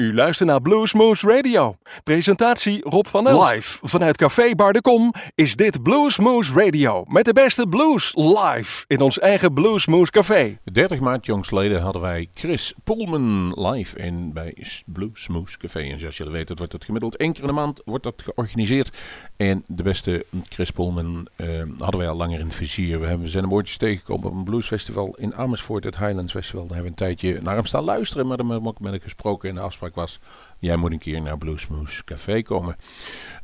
U 0.00 0.14
luistert 0.14 0.48
naar 0.48 0.60
Bluesmoose 0.60 1.26
Radio. 1.26 1.76
Presentatie 2.04 2.80
Rob 2.82 3.06
van 3.06 3.28
Elst. 3.28 3.54
Live 3.54 3.78
vanuit 3.82 4.16
Café 4.16 4.54
Bar 4.54 4.72
de 4.72 4.80
Kom 4.80 5.12
is 5.34 5.56
dit 5.56 5.82
Bluesmoose 5.82 6.64
Radio. 6.64 7.04
Met 7.08 7.24
de 7.24 7.32
beste 7.32 7.66
blues 7.66 8.12
live 8.16 8.84
in 8.86 9.00
ons 9.00 9.18
eigen 9.18 9.54
Bluesmoose 9.54 10.10
Café. 10.10 10.58
30 10.72 11.00
maart 11.00 11.26
jongstleden 11.26 11.80
hadden 11.80 12.02
wij 12.02 12.28
Chris 12.34 12.74
Pullman 12.84 13.52
live 13.68 13.98
in 13.98 14.32
bij 14.32 14.54
Bluesmoose 14.86 15.58
Café. 15.58 15.80
En 15.80 15.98
zoals 15.98 16.16
jullie 16.16 16.32
weten 16.32 16.56
wordt 16.56 16.72
het 16.72 16.84
gemiddeld 16.84 17.16
één 17.16 17.32
keer 17.32 17.40
in 17.40 17.46
de 17.46 17.52
maand 17.52 17.82
wordt 17.84 18.04
dat 18.04 18.22
georganiseerd. 18.24 18.98
En 19.36 19.64
de 19.66 19.82
beste 19.82 20.26
Chris 20.48 20.70
Pullman 20.70 21.28
eh, 21.36 21.46
hadden 21.78 22.00
wij 22.00 22.08
al 22.08 22.16
langer 22.16 22.38
in 22.38 22.46
het 22.46 22.54
vizier. 22.54 23.00
We, 23.00 23.06
hebben, 23.06 23.24
we 23.24 23.30
zijn 23.30 23.44
een 23.44 23.50
woordjes 23.50 23.76
tegengekomen 23.76 24.26
op 24.26 24.32
een 24.32 24.44
bluesfestival 24.44 25.14
in 25.16 25.34
Amersfoort, 25.34 25.84
het 25.84 25.98
Highlands 25.98 26.32
Festival. 26.32 26.66
Daar 26.66 26.74
hebben 26.76 26.94
we 26.96 27.02
een 27.02 27.16
tijdje 27.16 27.40
naar 27.42 27.54
hem 27.54 27.66
staan 27.66 27.84
luisteren, 27.84 28.26
maar 28.26 28.36
daar 28.36 28.46
hebben 28.46 28.64
we 28.64 28.70
ook 28.70 28.80
met 28.80 28.92
hem 28.92 29.00
gesproken 29.00 29.48
en 29.48 29.54
de 29.54 29.60
afspraak 29.60 29.86
was, 29.94 30.20
jij 30.58 30.76
moet 30.76 30.92
een 30.92 30.98
keer 30.98 31.22
naar 31.22 31.38
Bluesmoose 31.38 32.04
Café 32.04 32.42
komen. 32.42 32.76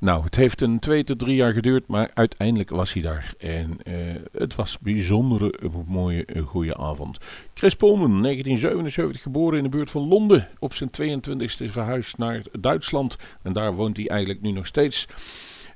Nou, 0.01 0.25
het 0.25 0.37
heeft 0.37 0.61
een 0.61 0.79
twee 0.79 1.05
tot 1.05 1.19
drie 1.19 1.37
jaar 1.37 1.53
geduurd, 1.53 1.87
maar 1.87 2.11
uiteindelijk 2.15 2.71
was 2.71 2.93
hij 2.93 3.03
daar. 3.03 3.35
En 3.39 3.79
uh, 3.85 3.95
het 4.33 4.55
was 4.55 4.79
bijzondere, 4.79 5.55
mooie, 5.87 6.27
goede 6.45 6.77
avond. 6.77 7.19
Chris 7.55 7.75
Polman, 7.75 8.23
1977 8.23 9.23
geboren 9.23 9.59
in 9.59 9.65
de 9.65 9.71
buurt 9.71 9.91
van 9.91 10.09
Londen. 10.09 10.49
Op 10.59 10.75
zijn 10.75 10.91
22e 11.03 11.65
verhuisd 11.65 12.19
naar 12.19 12.43
Duitsland. 12.61 13.17
En 13.43 13.53
daar 13.53 13.75
woont 13.75 13.97
hij 13.97 14.09
eigenlijk 14.09 14.41
nu 14.41 14.51
nog 14.51 14.67
steeds. 14.67 15.07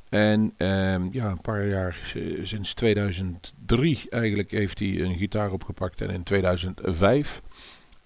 En 0.08 0.40
um, 0.40 1.08
ja, 1.12 1.30
een 1.30 1.40
paar 1.40 1.66
jaar, 1.66 2.14
sinds 2.42 2.74
2003 2.74 4.06
eigenlijk, 4.10 4.50
heeft 4.50 4.78
hij 4.78 5.00
een 5.00 5.16
gitaar 5.16 5.52
opgepakt. 5.52 6.00
En 6.00 6.10
in 6.10 6.22
2005 6.22 7.42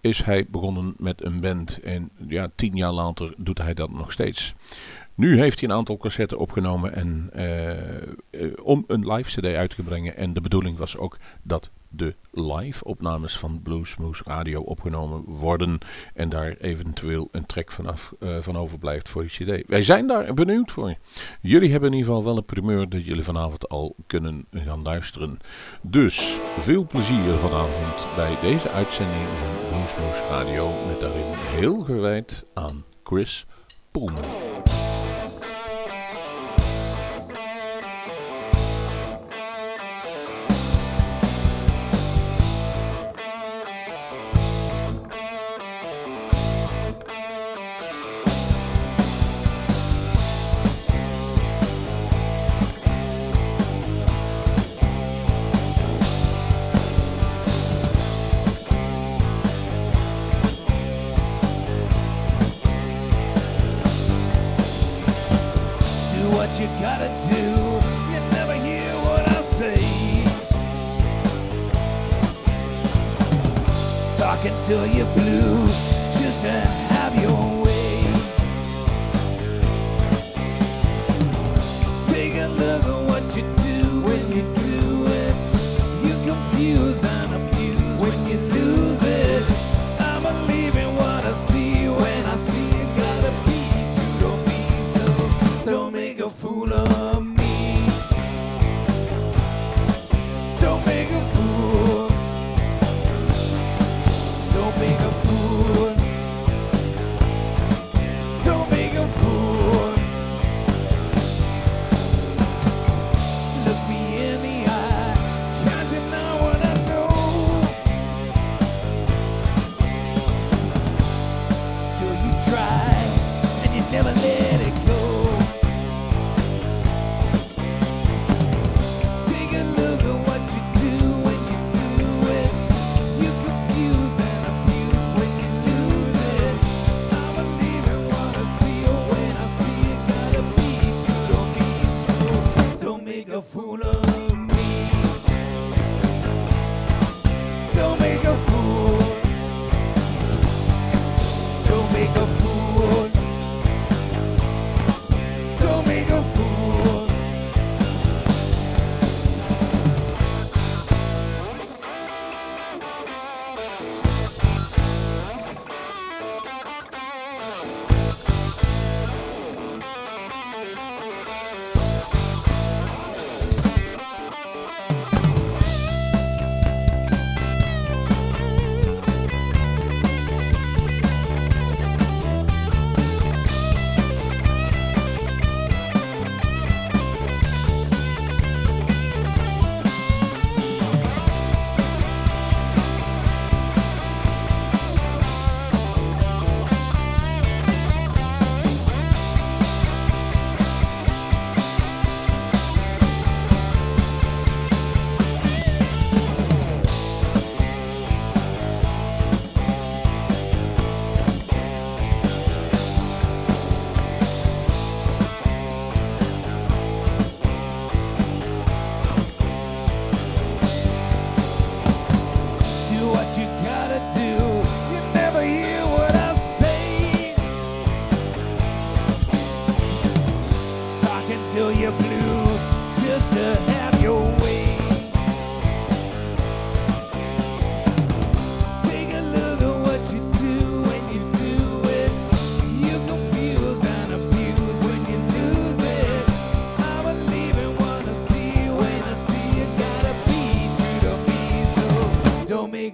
is 0.02 0.22
hij 0.22 0.46
begonnen 0.50 0.94
met 0.98 1.24
een 1.24 1.40
band. 1.40 1.80
En 1.80 2.10
ja, 2.28 2.50
tien 2.54 2.76
jaar 2.76 2.92
later 2.92 3.34
doet 3.36 3.58
hij 3.58 3.74
dat 3.74 3.90
nog 3.90 4.12
steeds. 4.12 4.54
Nu 5.14 5.38
heeft 5.38 5.60
hij 5.60 5.68
een 5.68 5.74
aantal 5.74 5.96
cassetten 5.96 6.38
opgenomen 6.38 6.94
en, 6.94 7.30
uh, 8.32 8.52
om 8.62 8.84
een 8.86 9.12
live 9.12 9.40
cd 9.40 9.44
uit 9.44 9.76
te 9.76 9.82
brengen. 9.82 10.16
En 10.16 10.32
de 10.32 10.40
bedoeling 10.40 10.78
was 10.78 10.96
ook 10.96 11.16
dat 11.42 11.70
de 11.92 12.14
live 12.30 12.84
opnames 12.84 13.38
van 13.38 13.60
Bluesmoose 13.62 14.22
Radio 14.26 14.60
opgenomen 14.60 15.24
worden. 15.24 15.78
En 16.14 16.28
daar 16.28 16.56
eventueel 16.60 17.28
een 17.32 17.46
track 17.46 17.72
vanaf, 17.72 18.14
uh, 18.20 18.36
van 18.38 18.56
overblijft 18.56 19.08
voor 19.08 19.22
de 19.22 19.28
cd. 19.28 19.68
Wij 19.68 19.82
zijn 19.82 20.06
daar 20.06 20.34
benieuwd 20.34 20.70
voor. 20.70 20.94
Jullie 21.40 21.70
hebben 21.70 21.88
in 21.90 21.96
ieder 21.96 22.08
geval 22.08 22.24
wel 22.24 22.36
een 22.36 22.44
primeur 22.44 22.88
dat 22.88 23.04
jullie 23.04 23.22
vanavond 23.22 23.68
al 23.68 23.94
kunnen 24.06 24.46
gaan 24.52 24.82
luisteren. 24.82 25.38
Dus 25.82 26.38
veel 26.58 26.86
plezier 26.86 27.38
vanavond 27.38 28.06
bij 28.16 28.36
deze 28.40 28.70
uitzending 28.70 29.26
van 29.38 29.68
Bluesmoose 29.68 30.22
Radio. 30.28 30.86
Met 30.86 31.00
daarin 31.00 31.34
heel 31.34 31.82
gewijd 31.82 32.42
aan 32.54 32.84
Chris 33.02 33.46
Pohlmann. 66.52 67.12
do. 67.30 67.44
You 68.12 68.20
never 68.32 68.54
hear 68.54 68.90
what 69.06 69.28
I 69.28 69.42
say. 69.42 69.80
Talking 74.14 74.56
'til 74.62 74.84
you're 74.94 75.12
blue, 75.14 75.66
just 76.18 76.44
a 76.44 76.81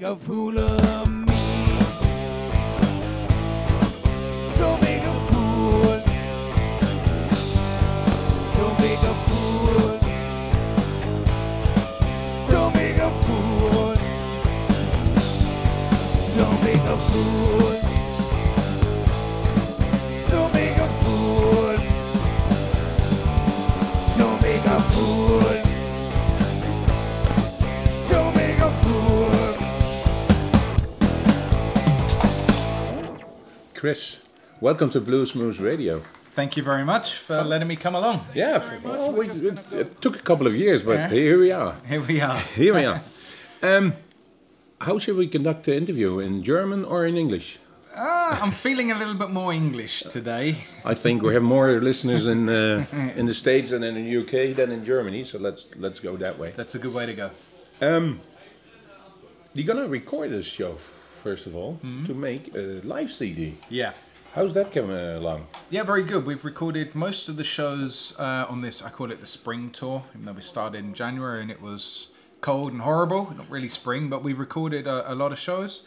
a 0.08 0.16
fool 0.16 0.67
welcome 34.60 34.90
to 34.90 35.00
Bluesmoose 35.00 35.60
Radio. 35.60 36.02
Thank 36.34 36.56
you 36.56 36.62
very 36.62 36.84
much 36.84 37.14
for 37.14 37.42
letting 37.42 37.68
me 37.68 37.76
come 37.76 37.94
along. 37.94 38.26
Yeah, 38.34 38.62
well, 38.84 39.12
we, 39.12 39.28
it, 39.28 39.58
it 39.72 40.00
took 40.00 40.16
a 40.16 40.22
couple 40.22 40.46
of 40.46 40.54
years, 40.54 40.82
but 40.82 40.92
Yeah. 40.94 41.08
here 41.08 41.38
we 41.38 41.50
are. 41.52 41.74
Here 41.86 42.00
we 42.00 42.20
are. 42.20 42.38
Here 42.56 42.74
we 42.74 42.84
are. 42.84 43.02
Um, 43.60 43.94
how 44.80 44.98
should 45.00 45.16
we 45.16 45.26
conduct 45.26 45.64
the 45.64 45.74
interview? 45.76 46.20
In 46.20 46.44
German 46.44 46.84
or 46.84 47.04
in 47.06 47.16
English? 47.16 47.58
Ah, 47.96 48.40
I'm 48.40 48.52
feeling 48.52 48.92
a 48.92 48.94
little 48.96 49.14
bit 49.16 49.30
more 49.30 49.52
English 49.52 50.04
today. 50.10 50.58
I 50.84 50.94
think 50.94 51.22
we 51.22 51.34
have 51.34 51.42
more 51.42 51.80
listeners 51.80 52.24
in 52.28 52.48
uh, 52.48 52.86
in 53.16 53.26
the 53.26 53.34
States 53.34 53.72
and 53.72 53.84
in 53.84 53.94
the 53.96 54.16
UK 54.22 54.54
than 54.54 54.70
in 54.70 54.84
Germany, 54.84 55.24
so 55.24 55.38
let's 55.40 55.66
let's 55.76 55.98
go 55.98 56.16
that 56.18 56.38
way. 56.38 56.52
That's 56.56 56.76
a 56.76 56.78
good 56.78 56.94
way 56.94 57.06
to 57.06 57.14
go. 57.14 57.30
Um, 57.82 58.20
you're 59.54 59.66
gonna 59.66 59.88
record 59.88 60.30
this 60.30 60.46
show 60.46 60.78
first 61.24 61.46
of 61.46 61.56
all 61.56 61.72
Mm-hmm. 61.82 62.06
to 62.06 62.14
make 62.14 62.54
a 62.54 62.80
live 62.84 63.10
CD. 63.10 63.56
Yeah. 63.68 63.92
How's 64.34 64.52
that 64.52 64.72
coming 64.72 64.94
along? 64.94 65.46
Yeah, 65.70 65.84
very 65.84 66.02
good. 66.02 66.26
We've 66.26 66.44
recorded 66.44 66.94
most 66.94 67.28
of 67.28 67.36
the 67.36 67.44
shows 67.44 68.14
uh, 68.18 68.46
on 68.48 68.60
this. 68.60 68.82
I 68.82 68.90
call 68.90 69.10
it 69.10 69.20
the 69.20 69.26
spring 69.26 69.70
tour, 69.70 70.04
even 70.12 70.26
though 70.26 70.32
we 70.32 70.42
started 70.42 70.78
in 70.78 70.92
January 70.92 71.40
and 71.40 71.50
it 71.50 71.62
was 71.62 72.08
cold 72.42 72.72
and 72.72 72.82
horrible. 72.82 73.34
Not 73.34 73.50
really 73.50 73.70
spring, 73.70 74.10
but 74.10 74.22
we've 74.22 74.38
recorded 74.38 74.86
a, 74.86 75.12
a 75.12 75.14
lot 75.14 75.32
of 75.32 75.38
shows, 75.38 75.82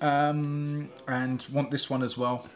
um, 0.00 0.88
and 1.06 1.44
want 1.52 1.70
this 1.70 1.90
one 1.90 2.02
as 2.02 2.16
well 2.16 2.48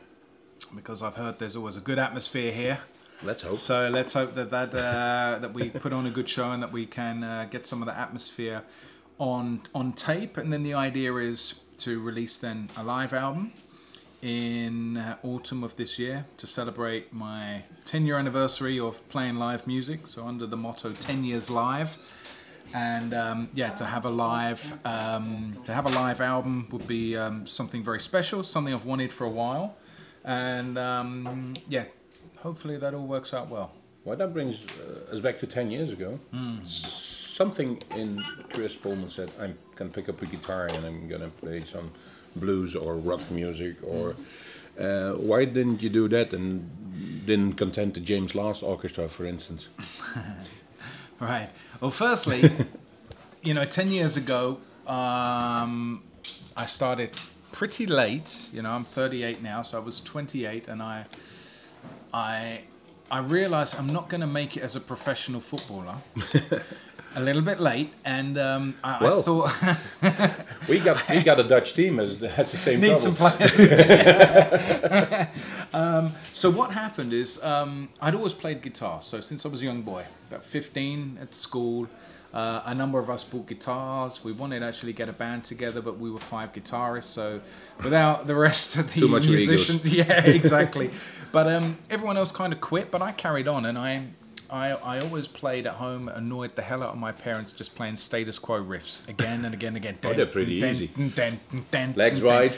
because 0.74 1.02
I've 1.02 1.16
heard 1.16 1.38
there's 1.38 1.54
always 1.54 1.76
a 1.76 1.80
good 1.80 1.98
atmosphere 1.98 2.50
here. 2.50 2.80
Let's 3.22 3.42
hope. 3.42 3.58
So 3.58 3.90
let's 3.90 4.14
hope 4.14 4.34
that 4.36 4.50
that 4.50 4.74
uh, 4.74 5.38
that 5.40 5.52
we 5.52 5.68
put 5.68 5.92
on 5.92 6.06
a 6.06 6.10
good 6.10 6.30
show 6.30 6.50
and 6.50 6.62
that 6.62 6.72
we 6.72 6.86
can 6.86 7.22
uh, 7.22 7.46
get 7.50 7.66
some 7.66 7.82
of 7.82 7.86
the 7.86 7.96
atmosphere 7.96 8.62
on 9.18 9.62
on 9.74 9.92
tape. 9.92 10.38
And 10.38 10.50
then 10.50 10.62
the 10.62 10.74
idea 10.74 11.14
is 11.16 11.60
to 11.78 12.00
release 12.00 12.38
then 12.38 12.70
a 12.74 12.82
live 12.82 13.12
album 13.12 13.52
in 14.22 14.96
uh, 14.96 15.16
autumn 15.22 15.62
of 15.62 15.76
this 15.76 15.98
year 15.98 16.26
to 16.38 16.46
celebrate 16.46 17.12
my 17.12 17.64
10 17.84 18.06
year 18.06 18.18
anniversary 18.18 18.78
of 18.78 19.06
playing 19.08 19.36
live 19.36 19.66
music. 19.66 20.06
So 20.06 20.26
under 20.26 20.46
the 20.46 20.56
motto 20.56 20.92
10 20.92 21.24
years 21.24 21.50
live. 21.50 21.98
And 22.74 23.14
um, 23.14 23.48
yeah, 23.54 23.70
to 23.74 23.84
have 23.84 24.04
a 24.04 24.10
live 24.10 24.78
um, 24.84 25.56
to 25.64 25.72
have 25.72 25.86
a 25.86 25.90
live 25.90 26.20
album 26.20 26.66
would 26.72 26.86
be 26.86 27.16
um, 27.16 27.46
something 27.46 27.82
very 27.82 28.00
special, 28.00 28.42
something 28.42 28.74
I've 28.74 28.84
wanted 28.84 29.12
for 29.12 29.24
a 29.24 29.30
while, 29.30 29.76
and 30.24 30.76
um, 30.76 31.54
yeah, 31.69 31.84
hopefully 32.38 32.76
that 32.76 32.92
all 32.92 33.06
works 33.06 33.32
out 33.32 33.48
well. 33.48 33.72
Well, 34.04 34.16
that 34.16 34.32
brings 34.32 34.62
uh, 35.10 35.12
us 35.12 35.20
back 35.20 35.38
to 35.40 35.46
10 35.46 35.70
years 35.70 35.90
ago. 35.90 36.19
Something 36.64 37.82
in 37.94 38.22
Kris 38.52 38.74
Pohlmann 38.76 39.10
said, 39.10 39.30
I'm 39.40 39.58
going 39.74 39.90
to 39.90 39.94
pick 39.94 40.08
up 40.08 40.22
a 40.22 40.26
guitar 40.26 40.66
and 40.66 40.86
I'm 40.86 41.08
going 41.08 41.22
to 41.22 41.28
play 41.28 41.62
some 41.64 41.90
blues 42.40 42.74
or 42.76 42.96
rock 42.96 43.30
music. 43.30 43.76
Or 43.82 44.14
uh, 44.80 45.12
Why 45.12 45.44
didn't 45.44 45.82
you 45.82 45.88
do 45.88 46.08
that 46.08 46.32
and 46.32 46.70
didn't 47.26 47.54
content 47.54 47.94
the 47.94 48.00
James 48.00 48.34
Last 48.34 48.62
Orchestra, 48.62 49.08
for 49.08 49.24
instance? 49.26 49.68
Right. 51.20 51.48
Well, 51.80 51.90
firstly, 51.90 52.50
you 53.42 53.54
know, 53.54 53.64
10 53.64 53.88
years 53.90 54.16
ago, 54.16 54.58
um, 54.86 56.02
I 56.56 56.66
started 56.66 57.10
pretty 57.52 57.86
late. 57.86 58.48
You 58.52 58.62
know, 58.62 58.70
I'm 58.70 58.84
38 58.84 59.42
now, 59.42 59.62
so 59.62 59.78
I 59.78 59.80
was 59.80 60.00
28, 60.00 60.68
and 60.68 60.82
I, 60.82 61.06
I, 62.12 62.64
I 63.10 63.18
realized 63.20 63.76
I'm 63.78 63.86
not 63.86 64.08
going 64.08 64.20
to 64.20 64.26
make 64.26 64.56
it 64.56 64.62
as 64.62 64.76
a 64.76 64.80
professional 64.80 65.40
footballer. 65.40 65.96
a 67.16 67.20
little 67.20 67.42
bit 67.42 67.58
late, 67.60 67.92
and 68.04 68.38
um, 68.38 68.74
I, 68.84 69.02
Well, 69.02 69.18
I 69.20 69.22
thought 69.22 70.36
We 70.68 70.78
got 70.80 71.08
we 71.08 71.22
got 71.22 71.40
a 71.40 71.44
Dutch 71.44 71.72
team 71.74 71.98
as 71.98 72.16
has 72.20 72.52
the 72.52 72.58
same 72.58 72.80
need 72.80 72.98
trouble. 72.98 73.00
some 73.00 73.16
players. 73.16 73.52
um, 75.74 76.14
so 76.32 76.50
what 76.50 76.72
happened 76.72 77.12
is 77.12 77.42
um, 77.42 77.88
I'd 78.00 78.14
always 78.14 78.34
played 78.34 78.62
guitar. 78.62 79.02
So 79.02 79.20
since 79.20 79.44
I 79.46 79.48
was 79.48 79.62
a 79.62 79.64
young 79.64 79.82
boy, 79.82 80.04
about 80.30 80.44
15 80.44 81.18
at 81.22 81.34
school, 81.34 81.88
uh, 82.34 82.62
a 82.66 82.74
number 82.74 82.98
of 82.98 83.08
us 83.08 83.24
bought 83.24 83.46
guitars. 83.46 84.22
We 84.22 84.32
wanted 84.32 84.60
to 84.60 84.66
actually 84.66 84.92
get 84.92 85.08
a 85.08 85.12
band 85.12 85.44
together, 85.44 85.80
but 85.80 85.98
we 85.98 86.10
were 86.10 86.20
five 86.20 86.52
guitarists. 86.52 87.04
So 87.04 87.40
without 87.82 88.26
the 88.26 88.34
rest 88.34 88.76
of 88.76 88.92
the 88.92 89.00
Too 89.00 89.08
much 89.08 89.26
musicians, 89.26 89.82
yeah, 90.00 90.22
exactly. 90.24 90.90
but 91.32 91.46
um, 91.46 91.78
everyone 91.88 92.19
else 92.19 92.32
kind 92.32 92.52
of 92.52 92.60
quit, 92.60 92.90
but 92.90 93.00
I 93.00 93.12
carried 93.12 93.48
on, 93.48 93.64
and 93.64 93.78
I. 93.78 94.08
I, 94.50 94.70
I 94.70 95.00
always 95.00 95.26
played 95.28 95.66
at 95.66 95.75
home, 95.75 96.08
annoyed 96.08 96.54
the 96.56 96.62
hell 96.62 96.82
out 96.82 96.90
of 96.93 96.98
my 96.98 97.12
parents 97.12 97.52
just 97.52 97.75
playing 97.75 97.96
status 97.96 98.38
quo 98.38 98.62
riffs 98.62 99.06
again 99.08 99.44
and 99.44 99.54
again 99.54 99.69
and 99.69 99.76
again. 99.78 99.98
Oh, 100.04 100.14
they're 100.14 100.26
pretty 100.26 100.60
Dun, 100.60 100.70
easy. 100.70 100.87
dun, 101.14 101.40
dun, 101.70 101.94
Legs 101.96 102.20
wide. 102.22 102.56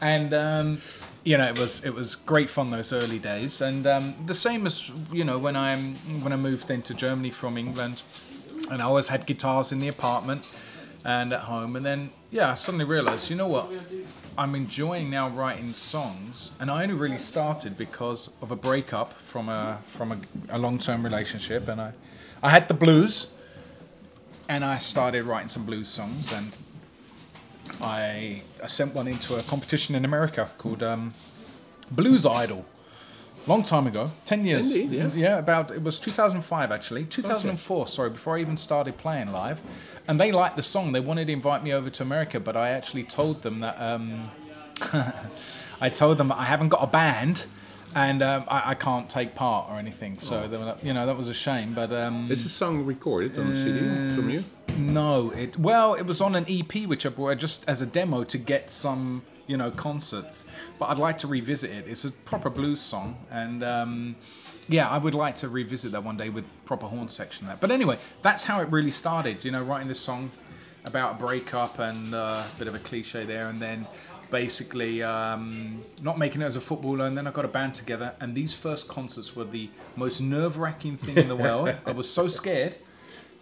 and 0.00 0.34
um, 0.34 0.80
you 1.24 1.36
know 1.38 1.44
it 1.46 1.58
was 1.58 1.82
it 1.84 1.94
was 1.94 2.14
great 2.14 2.48
fun 2.50 2.70
those 2.70 2.92
early 2.92 3.18
days 3.18 3.60
and 3.60 3.86
um, 3.86 4.14
the 4.26 4.34
same 4.34 4.66
as 4.66 4.90
you 5.12 5.24
know 5.24 5.38
when 5.38 5.56
I 5.56 5.76
when 6.22 6.32
I 6.32 6.36
moved 6.36 6.70
into 6.70 6.94
Germany 6.94 7.30
from 7.30 7.56
England 7.58 8.02
and 8.70 8.80
I 8.82 8.84
always 8.84 9.08
had 9.08 9.26
guitars 9.26 9.72
in 9.72 9.80
the 9.80 9.88
apartment 9.88 10.44
and 11.04 11.32
at 11.32 11.40
home 11.42 11.74
and 11.76 11.84
then 11.86 12.10
yeah 12.30 12.50
I 12.52 12.54
suddenly 12.54 12.84
realized 12.84 13.28
you 13.30 13.36
know 13.36 13.48
what 13.48 13.70
I'm 14.38 14.54
enjoying 14.54 15.10
now 15.10 15.28
writing 15.28 15.72
songs 15.72 16.52
and 16.60 16.70
I 16.70 16.82
only 16.82 16.94
really 16.94 17.18
started 17.18 17.78
because 17.78 18.30
of 18.42 18.50
a 18.50 18.56
breakup 18.56 19.14
from 19.26 19.48
a 19.48 19.80
from 19.86 20.12
a, 20.12 20.18
a 20.50 20.58
long-term 20.58 21.02
relationship 21.02 21.68
and 21.68 21.80
I 21.80 21.92
I 22.42 22.50
had 22.50 22.68
the 22.68 22.74
blues 22.74 23.30
and 24.48 24.64
I 24.64 24.78
started 24.78 25.24
writing 25.24 25.48
some 25.48 25.64
blues 25.64 25.88
songs 25.88 26.32
and 26.32 26.52
I, 27.80 28.42
I 28.62 28.66
sent 28.66 28.94
one 28.94 29.08
into 29.08 29.36
a 29.36 29.42
competition 29.42 29.94
in 29.94 30.04
America 30.04 30.50
called 30.58 30.82
um, 30.82 31.14
Blues 31.90 32.24
Idol. 32.24 32.64
Long 33.46 33.62
time 33.62 33.86
ago, 33.86 34.10
ten 34.24 34.44
years. 34.44 34.74
Indeed, 34.74 35.14
yeah. 35.14 35.38
about 35.38 35.70
it 35.70 35.82
was 35.82 35.98
2005 36.00 36.72
actually, 36.72 37.04
2004. 37.04 37.86
Sorry, 37.86 38.10
before 38.10 38.36
I 38.36 38.40
even 38.40 38.56
started 38.56 38.98
playing 38.98 39.30
live, 39.30 39.60
and 40.08 40.20
they 40.20 40.32
liked 40.32 40.56
the 40.56 40.62
song. 40.62 40.92
They 40.92 41.00
wanted 41.00 41.26
to 41.28 41.32
invite 41.32 41.62
me 41.62 41.72
over 41.72 41.88
to 41.88 42.02
America, 42.02 42.40
but 42.40 42.56
I 42.56 42.70
actually 42.70 43.04
told 43.04 43.42
them 43.42 43.60
that 43.60 43.80
um, 43.80 44.30
I 45.80 45.88
told 45.90 46.18
them 46.18 46.32
I 46.32 46.44
haven't 46.44 46.70
got 46.70 46.82
a 46.82 46.88
band, 46.88 47.46
and 47.94 48.20
um, 48.20 48.44
I, 48.48 48.70
I 48.70 48.74
can't 48.74 49.08
take 49.08 49.34
part 49.34 49.70
or 49.70 49.78
anything. 49.78 50.18
So 50.18 50.48
they 50.48 50.56
were 50.56 50.76
you 50.82 50.92
know 50.92 51.06
that 51.06 51.16
was 51.16 51.28
a 51.28 51.34
shame. 51.34 51.72
But 51.72 51.92
um, 51.92 52.30
Is 52.30 52.42
the 52.42 52.48
song 52.48 52.84
recorded 52.84 53.38
on 53.38 53.50
the 53.50 53.56
CD 53.56 53.78
from 54.14 54.28
you? 54.30 54.44
no, 54.76 55.30
it 55.30 55.58
well, 55.58 55.94
it 55.94 56.02
was 56.04 56.20
on 56.20 56.34
an 56.34 56.46
EP 56.48 56.86
which 56.86 57.06
I 57.06 57.10
brought 57.10 57.38
just 57.38 57.64
as 57.68 57.80
a 57.80 57.86
demo 57.86 58.24
to 58.24 58.38
get 58.38 58.70
some, 58.70 59.22
you 59.46 59.56
know, 59.56 59.70
concerts. 59.70 60.44
But 60.78 60.86
I'd 60.86 60.98
like 60.98 61.18
to 61.18 61.26
revisit 61.26 61.70
it. 61.70 61.86
It's 61.88 62.04
a 62.04 62.10
proper 62.10 62.50
blues 62.50 62.80
song, 62.80 63.16
and 63.30 63.62
um, 63.62 64.16
yeah, 64.68 64.88
I 64.88 64.98
would 64.98 65.14
like 65.14 65.36
to 65.36 65.48
revisit 65.48 65.92
that 65.92 66.04
one 66.04 66.16
day 66.16 66.28
with 66.28 66.46
proper 66.64 66.86
horn 66.86 67.08
section. 67.08 67.46
That. 67.46 67.60
But 67.60 67.70
anyway, 67.70 67.98
that's 68.22 68.44
how 68.44 68.60
it 68.60 68.68
really 68.70 68.90
started. 68.90 69.44
You 69.44 69.50
know, 69.50 69.62
writing 69.62 69.88
this 69.88 70.00
song 70.00 70.30
about 70.84 71.16
a 71.16 71.18
breakup 71.18 71.78
and 71.78 72.14
uh, 72.14 72.44
a 72.54 72.58
bit 72.58 72.68
of 72.68 72.74
a 72.74 72.78
cliche 72.78 73.24
there, 73.24 73.48
and 73.48 73.60
then 73.60 73.86
basically 74.30 75.02
um, 75.02 75.84
not 76.02 76.18
making 76.18 76.42
it 76.42 76.44
as 76.44 76.56
a 76.56 76.60
footballer. 76.60 77.06
And 77.06 77.16
then 77.16 77.26
I 77.26 77.30
got 77.30 77.44
a 77.44 77.48
band 77.48 77.74
together, 77.74 78.14
and 78.20 78.34
these 78.34 78.54
first 78.54 78.88
concerts 78.88 79.36
were 79.36 79.44
the 79.44 79.70
most 79.94 80.20
nerve-wracking 80.20 80.96
thing 80.96 81.16
in 81.16 81.28
the 81.28 81.36
world. 81.36 81.74
I 81.86 81.92
was 81.92 82.10
so 82.10 82.28
scared 82.28 82.76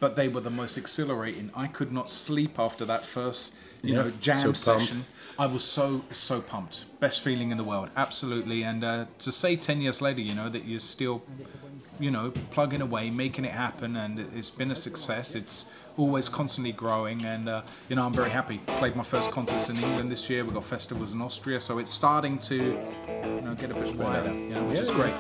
but 0.01 0.17
they 0.17 0.29
were 0.29 0.41
the 0.41 0.51
most 0.51 0.77
exhilarating. 0.77 1.51
I 1.55 1.67
could 1.67 1.91
not 1.91 2.11
sleep 2.11 2.59
after 2.59 2.85
that 2.85 3.07
first, 3.07 3.55
you 3.81 3.95
Yeah, 3.95 4.03
know, 4.03 4.11
jam 4.21 4.55
so 4.55 4.77
pumped. 4.77 4.97
I 5.39 5.47
was 5.47 5.65
so 5.65 6.03
so 6.13 6.41
pumped. 6.41 6.85
Best 7.01 7.21
feeling 7.21 7.51
in 7.51 7.57
the 7.59 7.65
world, 7.65 7.89
absolutely. 7.97 8.63
And 8.63 8.85
uh, 8.85 9.07
to 9.19 9.33
say 9.33 9.57
ten 9.57 9.81
years 9.81 10.01
later, 10.01 10.21
you 10.21 10.35
know, 10.35 10.49
that 10.49 10.65
you're 10.65 10.81
still, 10.81 11.23
you 11.99 12.11
know, 12.11 12.33
plugging 12.51 12.81
away, 12.81 13.11
making 13.11 13.45
it 13.45 13.53
happen, 13.53 13.97
and 13.97 14.21
it- 14.21 14.29
it's 14.35 14.51
been 14.51 14.71
a 14.71 14.77
success. 14.77 15.35
It's 15.35 15.67
always 15.97 16.29
constantly 16.29 16.73
growing, 16.73 17.25
and 17.25 17.49
uh, 17.49 17.63
you 17.89 17.97
know, 17.97 18.05
I'm 18.07 18.13
very 18.15 18.31
happy. 18.31 18.59
Played 18.79 18.95
my 18.97 19.03
first 19.05 19.31
concerts 19.33 19.69
in 19.69 19.77
England 19.77 20.11
this 20.13 20.31
year. 20.31 20.45
We 20.45 20.53
got 20.53 20.65
festivals 20.65 21.13
in 21.13 21.21
Austria, 21.21 21.61
so 21.61 21.79
it's 21.79 21.91
starting 21.91 22.39
to, 22.41 22.55
you 22.57 23.41
know, 23.43 23.55
get 23.59 23.71
a 23.71 23.75
bit 23.75 23.95
wider, 23.97 24.33
you 24.33 24.51
know, 24.55 24.65
which 24.65 24.79
is 24.79 24.91
great. 24.91 25.15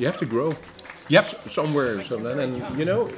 You 0.00 0.06
have 0.06 0.18
to 0.18 0.26
grow 0.26 0.56
Yep. 1.08 1.50
somewhere. 1.50 2.02
So 2.04 2.16
then, 2.16 2.38
and 2.38 2.78
you 2.78 2.84
know, 2.84 3.08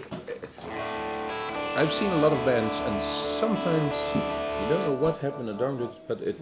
I've 1.77 1.93
seen 1.93 2.09
a 2.11 2.17
lot 2.17 2.33
of 2.33 2.45
bands, 2.45 2.75
and 2.87 3.03
sometimes 3.39 3.95
you 4.15 4.69
don't 4.69 4.81
know 4.89 4.95
what 4.95 5.19
happened 5.19 5.49
around 5.49 5.81
it, 5.83 5.91
but 6.09 6.21
it 6.21 6.37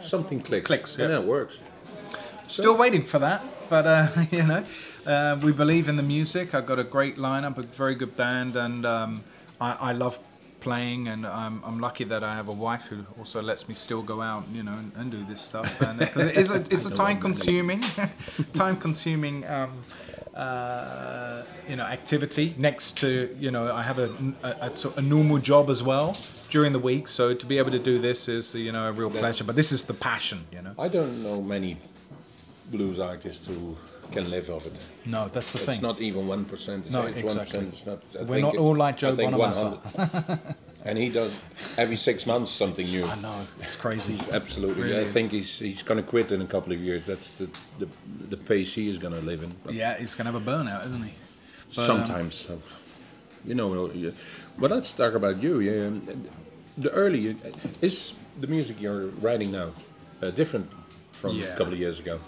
something 0.00 0.40
clicks, 0.40 0.66
Clicks, 0.66 0.98
and 0.98 1.10
then 1.10 1.22
it 1.22 1.26
works. 1.26 1.58
Still 2.48 2.76
waiting 2.76 3.04
for 3.04 3.18
that, 3.18 3.42
but 3.70 3.86
uh, 3.86 4.08
you 4.30 4.46
know, 4.46 4.64
uh, 5.06 5.38
we 5.42 5.52
believe 5.52 5.88
in 5.88 5.96
the 5.96 6.02
music. 6.02 6.54
I've 6.54 6.66
got 6.66 6.78
a 6.78 6.84
great 6.84 7.16
lineup, 7.16 7.58
a 7.58 7.62
very 7.62 7.94
good 7.94 8.16
band, 8.16 8.56
and 8.56 8.84
um, 8.84 9.22
I, 9.60 9.72
I 9.90 9.92
love 9.92 10.18
playing. 10.60 11.08
And 11.08 11.26
I'm, 11.26 11.62
I'm 11.64 11.80
lucky 11.80 12.04
that 12.04 12.22
I 12.22 12.34
have 12.34 12.48
a 12.48 12.52
wife 12.52 12.86
who 12.86 13.04
also 13.18 13.42
lets 13.42 13.68
me 13.68 13.74
still 13.74 14.02
go 14.02 14.20
out, 14.20 14.44
you 14.52 14.62
know, 14.62 14.72
and, 14.72 14.92
and 14.96 15.10
do 15.10 15.24
this 15.24 15.40
stuff. 15.40 15.80
And 15.80 15.98
because 15.98 16.30
it 16.30 16.36
is 16.36 16.50
a, 16.50 16.56
it's 16.70 16.86
a 16.86 16.90
time-consuming, 16.90 17.84
time-consuming. 18.52 19.46
Um, 19.46 19.84
uh, 20.34 21.42
you 21.68 21.74
know, 21.74 21.82
activity 21.82 22.54
next 22.56 22.96
to 22.98 23.36
you 23.40 23.50
know, 23.50 23.72
I 23.72 23.82
have 23.82 23.98
a, 23.98 24.14
a, 24.44 24.66
a, 24.66 24.74
sort 24.74 24.96
of 24.96 25.04
a 25.04 25.06
normal 25.06 25.38
job 25.38 25.68
as 25.68 25.82
well 25.82 26.16
during 26.48 26.72
the 26.72 26.78
week. 26.78 27.08
So 27.08 27.34
to 27.34 27.44
be 27.44 27.58
able 27.58 27.72
to 27.72 27.78
do 27.80 27.98
this 27.98 28.28
is 28.28 28.54
you 28.54 28.70
know 28.70 28.88
a 28.88 28.92
real 28.92 29.10
pleasure. 29.10 29.42
But 29.42 29.56
this 29.56 29.72
is 29.72 29.84
the 29.84 29.94
passion, 29.94 30.46
you 30.52 30.62
know. 30.62 30.74
I 30.78 30.86
don't 30.86 31.24
know 31.24 31.42
many 31.42 31.78
blues 32.70 33.00
artists 33.00 33.46
who 33.46 33.76
can 34.12 34.30
live 34.30 34.50
off 34.50 34.66
it. 34.66 34.72
No, 35.04 35.28
that's 35.28 35.52
the 35.52 35.58
It's 35.58 35.66
thing. 35.66 35.74
It's 35.74 35.82
not 35.82 36.00
even 36.00 36.26
one 36.26 36.44
percent. 36.44 36.84
It's 36.84 36.92
No, 36.92 37.02
one 37.02 37.14
exactly. 37.14 37.60
It's 37.60 37.86
not. 37.86 38.02
I 38.18 38.22
We're 38.22 38.40
not 38.40 38.56
all 38.56 38.76
like 38.76 38.96
Joe 38.98 39.14
Bonamassa. 39.16 40.54
and 40.84 40.96
he 40.98 41.08
does 41.10 41.32
every 41.76 41.96
six 41.96 42.26
months 42.26 42.50
something 42.52 42.86
new. 42.86 43.04
I 43.04 43.16
know 43.20 43.46
it's 43.60 43.76
crazy. 43.76 44.18
Absolutely, 44.32 44.82
Really 44.84 44.96
I 44.96 45.00
is. 45.02 45.12
think 45.12 45.32
he's 45.32 45.58
he's 45.58 45.82
going 45.82 46.02
to 46.02 46.08
quit 46.08 46.32
in 46.32 46.40
a 46.40 46.46
couple 46.46 46.72
of 46.72 46.80
years. 46.80 47.04
That's 47.04 47.32
the 47.32 47.48
the, 47.78 47.88
the 48.30 48.36
pace 48.36 48.74
he 48.74 48.88
is 48.88 48.98
going 48.98 49.14
to 49.14 49.20
live 49.20 49.42
in. 49.42 49.54
But 49.64 49.74
Yeah, 49.74 49.98
he's 49.98 50.14
gonna 50.14 50.32
have 50.32 50.40
a 50.48 50.50
burnout, 50.50 50.86
isn't 50.86 51.02
he? 51.02 51.12
But, 51.74 51.78
um, 51.90 52.04
sometimes, 52.06 52.46
uh, 52.50 52.56
you 53.44 53.54
know. 53.54 53.90
But 54.58 54.70
let's 54.70 54.92
talk 54.92 55.14
about 55.14 55.42
you. 55.42 55.60
Yeah, 55.60 55.90
the 56.78 56.90
early 56.90 57.36
is 57.82 58.14
the 58.40 58.46
music 58.46 58.80
you're 58.80 59.06
writing 59.20 59.50
now 59.50 59.72
uh, 60.22 60.30
different 60.30 60.70
from 61.12 61.36
Yeah. 61.36 61.46
a 61.46 61.56
couple 61.56 61.72
of 61.72 61.78
years 61.80 61.98
ago. 61.98 62.18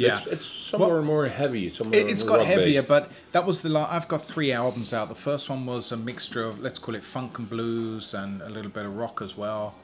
Yeah. 0.00 0.18
it's, 0.18 0.26
it's 0.26 0.46
somewhere 0.46 0.94
Well, 0.96 1.02
more 1.02 1.28
heavy. 1.28 1.70
Somewhere 1.70 2.00
It, 2.00 2.08
it's 2.08 2.22
got 2.22 2.44
heavier, 2.44 2.80
rock-based. 2.82 2.88
but 2.88 3.12
that 3.32 3.46
was 3.46 3.62
the. 3.62 3.68
La- 3.68 3.88
I've 3.90 4.08
got 4.08 4.24
three 4.24 4.52
albums 4.52 4.92
out. 4.92 5.08
The 5.08 5.14
first 5.14 5.48
one 5.50 5.66
was 5.66 5.92
a 5.92 5.96
mixture 5.96 6.44
of 6.44 6.60
let's 6.60 6.78
call 6.78 6.94
it 6.94 7.04
funk 7.04 7.38
and 7.38 7.48
blues 7.48 8.14
and 8.14 8.42
a 8.42 8.48
little 8.48 8.70
bit 8.70 8.84
of 8.86 8.96
rock 8.96 9.20
as 9.22 9.36
well. 9.36 9.74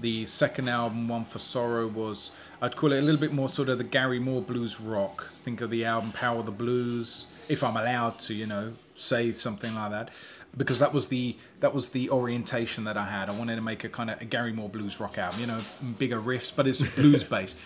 The 0.00 0.26
second 0.26 0.68
album, 0.68 1.06
One 1.08 1.24
for 1.24 1.38
Sorrow, 1.38 1.86
was 1.86 2.30
I'd 2.60 2.76
call 2.76 2.92
it 2.92 2.98
a 2.98 3.02
little 3.02 3.20
bit 3.20 3.32
more 3.32 3.48
sort 3.48 3.68
of 3.68 3.78
the 3.78 3.84
Gary 3.84 4.18
Moore 4.18 4.42
blues 4.42 4.80
rock. 4.80 5.28
Think 5.30 5.60
of 5.60 5.70
the 5.70 5.84
album 5.84 6.12
Power 6.12 6.38
of 6.40 6.46
the 6.46 6.52
Blues, 6.52 7.26
if 7.48 7.62
I'm 7.62 7.76
allowed 7.76 8.18
to, 8.20 8.34
you 8.34 8.46
know, 8.46 8.72
say 8.94 9.32
something 9.32 9.74
like 9.74 9.90
that, 9.90 10.10
because 10.56 10.78
that 10.80 10.92
was 10.92 11.08
the 11.08 11.36
that 11.60 11.74
was 11.74 11.90
the 11.90 12.10
orientation 12.10 12.84
that 12.84 12.96
I 12.96 13.06
had. 13.06 13.28
I 13.28 13.32
wanted 13.32 13.56
to 13.56 13.62
make 13.62 13.84
a 13.84 13.88
kind 13.88 14.10
of 14.10 14.20
a 14.20 14.24
Gary 14.24 14.52
Moore 14.52 14.68
blues 14.68 14.98
rock 14.98 15.18
album, 15.18 15.40
you 15.40 15.46
know, 15.46 15.60
bigger 15.98 16.20
riffs, 16.20 16.50
but 16.54 16.66
it's 16.66 16.82
blues 16.82 17.22
based. 17.36 17.56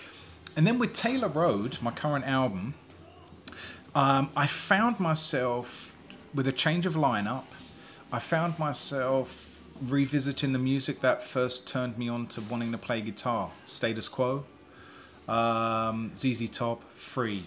And 0.57 0.67
then 0.67 0.79
with 0.79 0.95
Taylor 0.95 1.29
Road, 1.29 1.77
my 1.83 1.91
current 1.91 2.25
album, 2.25 2.75
um, 3.95 4.31
I 4.35 4.47
found 4.47 4.99
myself 4.99 5.95
with 6.35 6.49
a 6.49 6.53
change 6.53 6.87
of 6.87 6.95
lineup. 6.95 7.45
I 8.11 8.21
found 8.21 8.59
myself 8.59 9.55
revisiting 9.83 10.55
the 10.55 10.59
music 10.59 11.03
that 11.03 11.23
first 11.23 11.69
turned 11.69 11.99
me 11.99 12.09
on 12.09 12.27
to 12.29 12.41
wanting 12.41 12.73
to 12.73 12.79
play 12.79 13.03
guitar. 13.03 13.51
Status 13.67 14.09
Quo, 14.09 14.47
um, 15.29 16.13
ZZ 16.17 16.49
Top, 16.49 16.91
Free, 16.95 17.47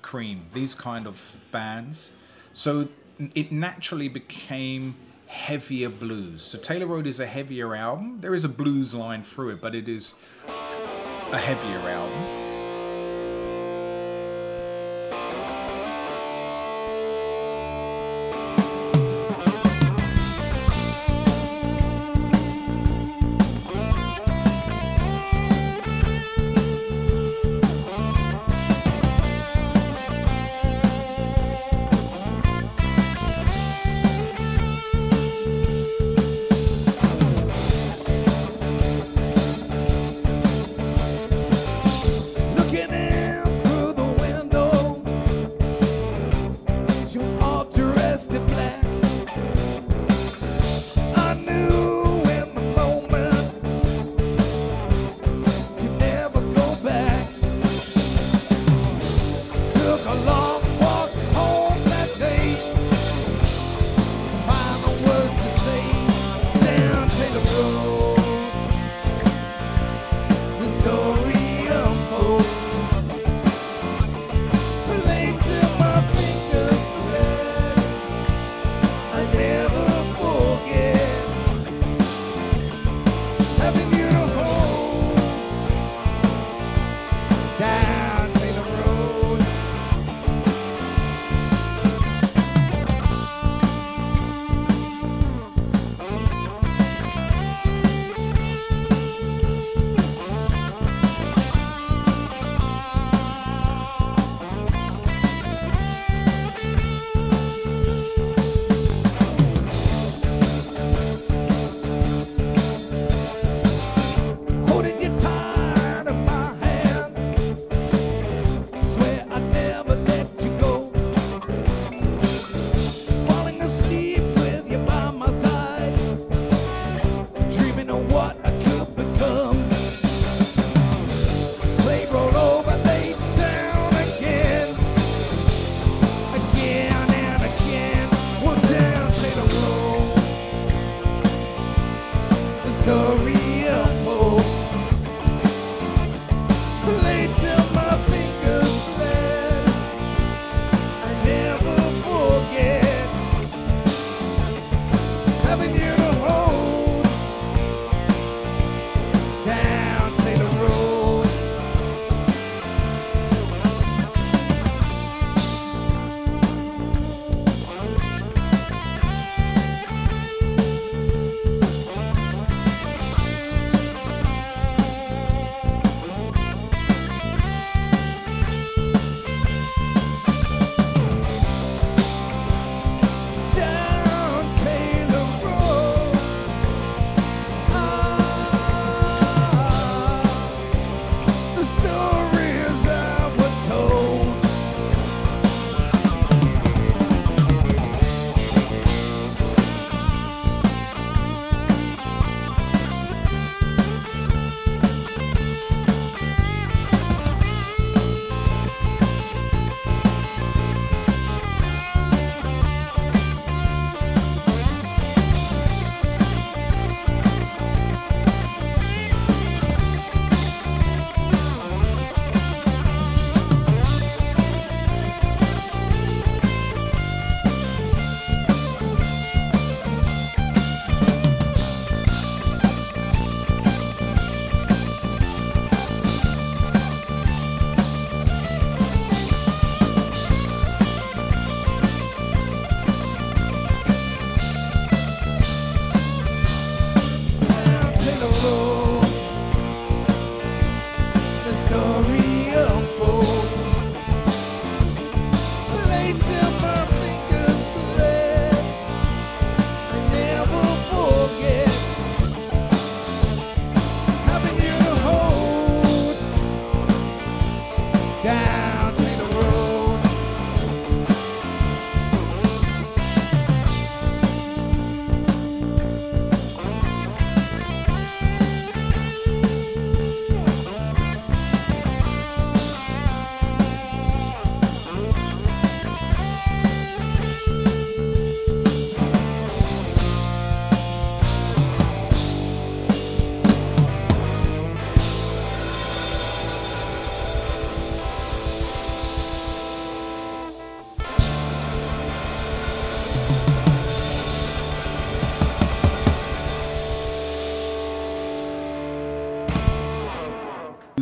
Cream, 0.00 0.46
these 0.54 0.74
kind 0.74 1.06
of 1.06 1.36
bands. 1.52 2.12
So 2.54 2.88
it 3.34 3.52
naturally 3.52 4.08
became 4.08 4.96
heavier 5.26 5.90
blues. 5.90 6.42
So 6.42 6.58
Taylor 6.58 6.86
Road 6.86 7.06
is 7.06 7.20
a 7.20 7.26
heavier 7.26 7.74
album. 7.74 8.22
There 8.22 8.34
is 8.34 8.44
a 8.44 8.48
blues 8.48 8.94
line 8.94 9.24
through 9.24 9.50
it, 9.50 9.60
but 9.60 9.74
it 9.74 9.90
is 9.90 10.14
a 10.48 11.38
heavier 11.38 11.90
album. 11.90 12.45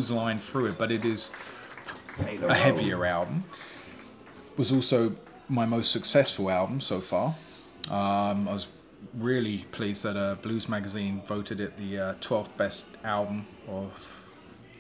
Blues 0.09 0.23
line 0.23 0.39
through 0.39 0.67
it, 0.67 0.79
but 0.79 0.91
it 0.93 1.05
is 1.05 1.31
a 2.21 2.55
heavier 2.55 3.05
album. 3.05 3.45
Was 4.57 4.71
also 4.71 5.17
my 5.49 5.67
most 5.67 5.91
successful 5.91 6.51
album 6.51 6.81
so 6.81 7.01
far. 7.01 7.37
Um, 7.91 8.49
I 8.49 8.53
was 8.53 8.69
really 9.15 9.67
pleased 9.73 10.05
that 10.05 10.17
uh, 10.17 10.37
Blues 10.37 10.69
Magazine 10.69 11.23
voted 11.27 11.61
it 11.61 11.77
the 11.77 11.99
uh, 11.99 12.15
12th 12.15 12.57
best 12.57 12.87
album 13.03 13.47
of 13.69 14.11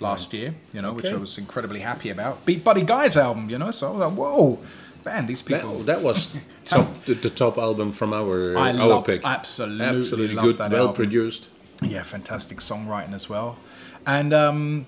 last 0.00 0.32
year, 0.32 0.54
you 0.72 0.80
know, 0.80 0.92
which 0.92 1.06
I 1.06 1.16
was 1.16 1.38
incredibly 1.38 1.80
happy 1.80 2.10
about. 2.10 2.44
Beat 2.46 2.64
Buddy 2.64 2.82
Guy's 2.82 3.16
album, 3.16 3.50
you 3.50 3.58
know, 3.58 3.70
so 3.70 3.88
I 3.88 3.90
was 3.90 4.00
like, 4.08 4.18
whoa, 4.18 4.58
man, 5.04 5.26
these 5.26 5.42
people. 5.42 5.78
That, 5.78 5.86
that 5.86 6.02
was 6.02 6.28
top, 6.64 7.04
the, 7.04 7.14
the 7.14 7.30
top 7.30 7.58
album 7.58 7.92
from 7.92 8.12
our 8.12 8.56
I 8.56 8.72
our 8.72 8.86
love, 8.86 9.06
pick. 9.06 9.22
absolutely, 9.24 9.84
Absolutely 10.00 10.36
good, 10.36 10.58
that 10.58 10.70
well 10.70 10.80
album. 10.82 10.96
produced. 10.96 11.48
Yeah, 11.82 12.02
fantastic 12.04 12.58
songwriting 12.58 13.12
as 13.12 13.28
well. 13.28 13.58
And 14.06 14.32
um, 14.32 14.86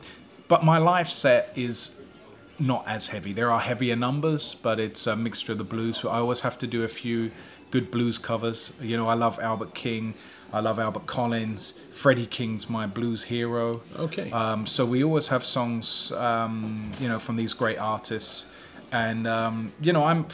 but 0.48 0.64
my 0.64 0.78
live 0.78 1.10
set 1.10 1.52
is 1.56 1.96
not 2.58 2.86
as 2.86 3.08
heavy. 3.08 3.32
There 3.32 3.50
are 3.50 3.60
heavier 3.60 3.96
numbers, 3.96 4.56
but 4.62 4.80
it's 4.80 5.06
a 5.06 5.16
mixture 5.16 5.52
of 5.52 5.58
the 5.58 5.64
blues. 5.64 6.04
I 6.04 6.18
always 6.18 6.40
have 6.40 6.58
to 6.58 6.66
do 6.66 6.82
a 6.84 6.88
few 6.88 7.30
good 7.70 7.90
blues 7.90 8.18
covers. 8.18 8.72
You 8.80 8.96
know, 8.96 9.08
I 9.08 9.14
love 9.14 9.38
Albert 9.40 9.74
King. 9.74 10.14
I 10.52 10.60
love 10.60 10.78
Albert 10.78 11.06
Collins. 11.06 11.74
Freddie 11.90 12.26
King's 12.26 12.70
my 12.70 12.86
blues 12.86 13.24
hero. 13.24 13.82
Okay. 13.96 14.30
Um, 14.30 14.66
so 14.66 14.86
we 14.86 15.02
always 15.02 15.28
have 15.28 15.44
songs, 15.44 16.12
um, 16.12 16.92
you 17.00 17.08
know, 17.08 17.18
from 17.18 17.36
these 17.36 17.52
great 17.52 17.78
artists, 17.78 18.46
and 18.92 19.26
um, 19.26 19.72
you 19.80 19.92
know, 19.92 20.04
I'm, 20.04 20.26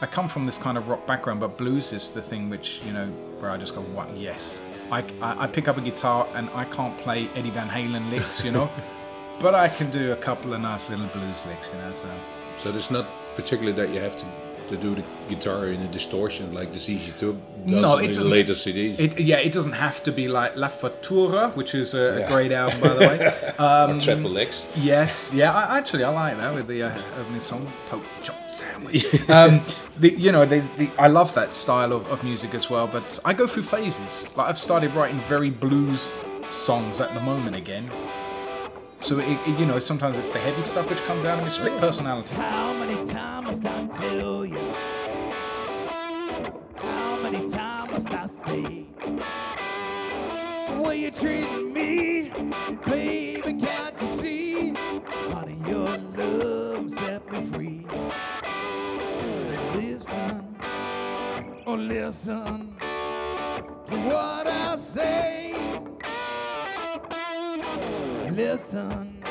I 0.00 0.06
come 0.06 0.28
from 0.28 0.46
this 0.46 0.58
kind 0.58 0.76
of 0.76 0.88
rock 0.88 1.06
background, 1.06 1.40
but 1.40 1.56
blues 1.56 1.92
is 1.92 2.10
the 2.10 2.22
thing 2.22 2.50
which 2.50 2.80
you 2.84 2.92
know 2.92 3.06
where 3.40 3.50
I 3.50 3.56
just 3.56 3.74
go, 3.74 3.80
what? 3.80 4.14
Yes, 4.16 4.60
I, 4.90 5.00
I, 5.20 5.44
I 5.44 5.46
pick 5.46 5.66
up 5.66 5.78
a 5.78 5.80
guitar 5.80 6.26
and 6.34 6.50
I 6.50 6.64
can't 6.66 6.96
play 6.98 7.28
Eddie 7.34 7.50
Van 7.50 7.68
Halen 7.68 8.10
licks, 8.10 8.44
you 8.44 8.52
know, 8.52 8.70
but 9.40 9.54
I 9.54 9.68
can 9.68 9.90
do 9.90 10.12
a 10.12 10.16
couple 10.16 10.54
of 10.54 10.60
nice 10.60 10.88
little 10.90 11.06
blues 11.08 11.44
licks, 11.46 11.70
you 11.72 11.78
know. 11.78 11.92
So 11.94 12.08
So 12.70 12.76
it's 12.76 12.90
not 12.90 13.06
particularly 13.36 13.72
that 13.72 13.92
you 13.94 14.00
have 14.00 14.16
to, 14.16 14.24
to 14.70 14.76
do 14.76 14.94
the 14.94 15.02
guitar 15.28 15.66
in 15.68 15.80
a 15.82 15.88
distortion 15.88 16.54
like 16.54 16.72
the 16.72 16.78
ZZ 16.80 17.08
Top 17.20 17.34
does 17.66 17.82
No, 17.82 17.98
it 17.98 18.08
the 18.08 18.14
doesn't- 18.14 18.30
later 18.32 18.52
CDs. 18.54 18.98
it, 18.98 19.20
yeah, 19.20 19.36
it 19.38 19.52
doesn't 19.52 19.72
have 19.86 20.02
to 20.04 20.12
be 20.12 20.28
like 20.28 20.56
La 20.56 20.68
Futura, 20.68 21.54
which 21.56 21.74
is 21.74 21.94
a, 21.94 21.98
a 21.98 22.20
Yeah. 22.20 22.28
great 22.32 22.52
album 22.52 22.80
by 22.80 22.88
the 22.88 23.00
way. 23.00 23.52
Um, 23.58 24.00
Triple 24.00 24.38
X. 24.38 24.64
Yes, 24.76 25.32
yeah, 25.34 25.52
I, 25.52 25.78
actually 25.78 26.04
I 26.04 26.10
like 26.10 26.36
that 26.38 26.54
with 26.54 26.66
the 26.68 26.82
uh, 26.84 27.02
opening 27.20 27.40
song, 27.40 27.70
Poke 27.90 28.04
Chop 28.22 28.36
Sandwich. 28.50 29.04
um, 29.38 29.62
the, 29.98 30.10
you 30.18 30.32
know, 30.32 30.44
the, 30.46 30.60
the, 30.78 30.88
I 30.98 31.08
love 31.08 31.34
that 31.34 31.50
style 31.52 31.92
of, 31.92 32.06
of 32.08 32.22
music 32.24 32.54
as 32.54 32.70
well, 32.70 32.86
but 32.86 33.18
I 33.24 33.32
go 33.34 33.46
through 33.46 33.64
phases. 33.64 34.24
Like 34.36 34.48
I've 34.48 34.58
started 34.58 34.94
writing 34.94 35.20
very 35.28 35.50
blues 35.50 36.10
songs 36.50 37.00
at 37.00 37.12
the 37.14 37.20
moment 37.20 37.56
again. 37.56 37.90
So 39.04 39.18
it, 39.18 39.28
it- 39.46 39.58
you 39.58 39.66
know, 39.66 39.78
sometimes 39.78 40.16
it's 40.16 40.30
the 40.30 40.38
heavy 40.38 40.62
stuff 40.62 40.88
which 40.88 40.98
comes 41.00 41.24
out 41.24 41.38
of 41.38 41.44
me. 41.44 41.50
Split 41.50 41.78
personality. 41.78 42.34
How 42.34 42.72
many 42.72 43.04
times 43.06 43.46
must 43.46 43.66
I 43.66 43.86
tell 43.88 44.46
you? 44.46 44.58
How 46.76 47.16
many 47.22 47.48
times 47.50 47.92
must 47.92 48.10
I 48.12 48.26
say? 48.26 48.86
Way 50.82 50.96
you 51.00 51.10
treating 51.10 51.72
me, 51.72 52.30
baby, 52.86 53.52
can't 53.54 54.00
you 54.00 54.06
see? 54.08 54.70
Honey, 55.32 55.58
your 55.68 55.98
love 56.16 56.90
set 56.90 57.30
me 57.30 57.40
free. 57.44 57.86
But 57.90 59.76
listen, 59.76 60.56
oh 61.66 61.74
listen 61.74 62.74
to 63.86 63.96
what 64.08 64.46
I 64.48 64.76
say. 64.76 65.54
Listen, 68.34 69.22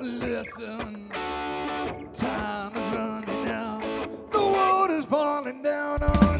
listen. 0.00 1.08
Time 2.12 2.76
is 2.76 2.92
running 2.96 3.46
out. 3.46 4.32
The 4.32 4.44
water's 4.44 5.06
falling 5.06 5.62
down 5.62 6.02
on 6.02 6.31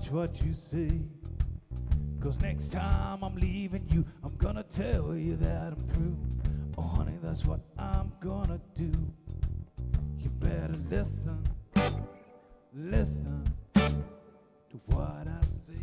watch 0.00 0.10
what 0.10 0.42
you 0.44 0.52
say. 0.52 0.90
Cause 2.20 2.40
next 2.40 2.72
time 2.72 3.22
I'm 3.22 3.34
leaving 3.36 3.86
you, 3.90 4.04
I'm 4.22 4.36
gonna 4.36 4.62
tell 4.62 5.14
you 5.14 5.36
that 5.36 5.72
I'm 5.72 5.80
through. 5.88 6.16
Oh, 6.78 6.82
honey, 6.82 7.18
that's 7.22 7.44
what 7.44 7.60
I'm 7.78 8.12
gonna 8.20 8.60
do. 8.74 8.92
You 10.18 10.30
better 10.38 10.76
listen, 10.90 11.42
listen 12.74 13.44
to 13.74 14.80
what 14.86 15.26
I 15.26 15.44
say. 15.44 15.74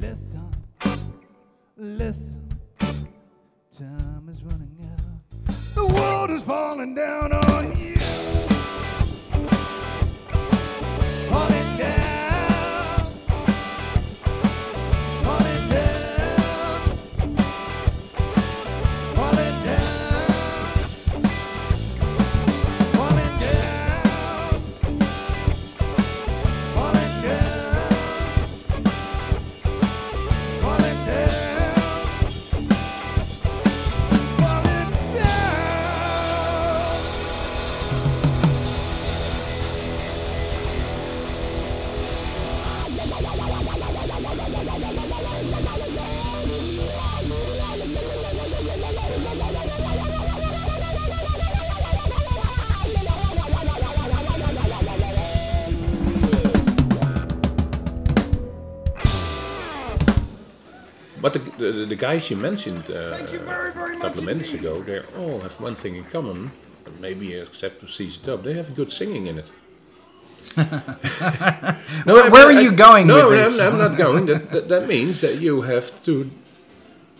Listen, 0.00 0.50
listen, 1.76 2.48
time 3.70 4.28
is 4.30 4.42
running 4.44 4.78
out. 4.82 5.54
The 5.74 5.86
world 5.86 6.30
is 6.30 6.42
falling 6.42 6.94
down 6.94 7.32
on 7.32 7.78
you. 7.78 7.93
The, 61.64 61.72
the, 61.72 61.86
the 61.86 61.96
guys 62.08 62.30
you 62.30 62.36
mentioned 62.36 62.84
uh, 62.90 63.16
you 63.32 63.38
very, 63.38 63.72
very 63.72 63.96
a 63.96 64.00
couple 64.00 64.20
of 64.20 64.26
minutes 64.26 64.50
indeed. 64.52 64.66
ago, 64.68 64.82
they 64.82 65.00
all 65.20 65.40
have 65.40 65.54
one 65.60 65.74
thing 65.82 65.96
in 65.96 66.04
common, 66.04 66.50
maybe 67.00 67.26
except 67.34 67.74
for 67.80 67.86
ZZ 67.96 68.18
Top. 68.18 68.42
They 68.42 68.54
have 68.60 68.74
good 68.80 68.90
singing 68.92 69.26
in 69.30 69.36
it. 69.42 69.48
no, 70.56 70.64
Where- 72.14 72.30
where 72.30 72.46
are 72.46 72.60
you 72.66 72.72
going 72.72 73.06
no, 73.06 73.28
with 73.28 73.60
I'm- 73.60 73.72
I'm, 73.72 73.78
not 73.78 73.96
going. 74.04 74.26
That, 74.26 74.50
that, 74.50 74.68
that 74.68 74.86
means 74.86 75.20
that 75.20 75.40
you 75.40 75.62
have 75.62 75.86
to 76.04 76.30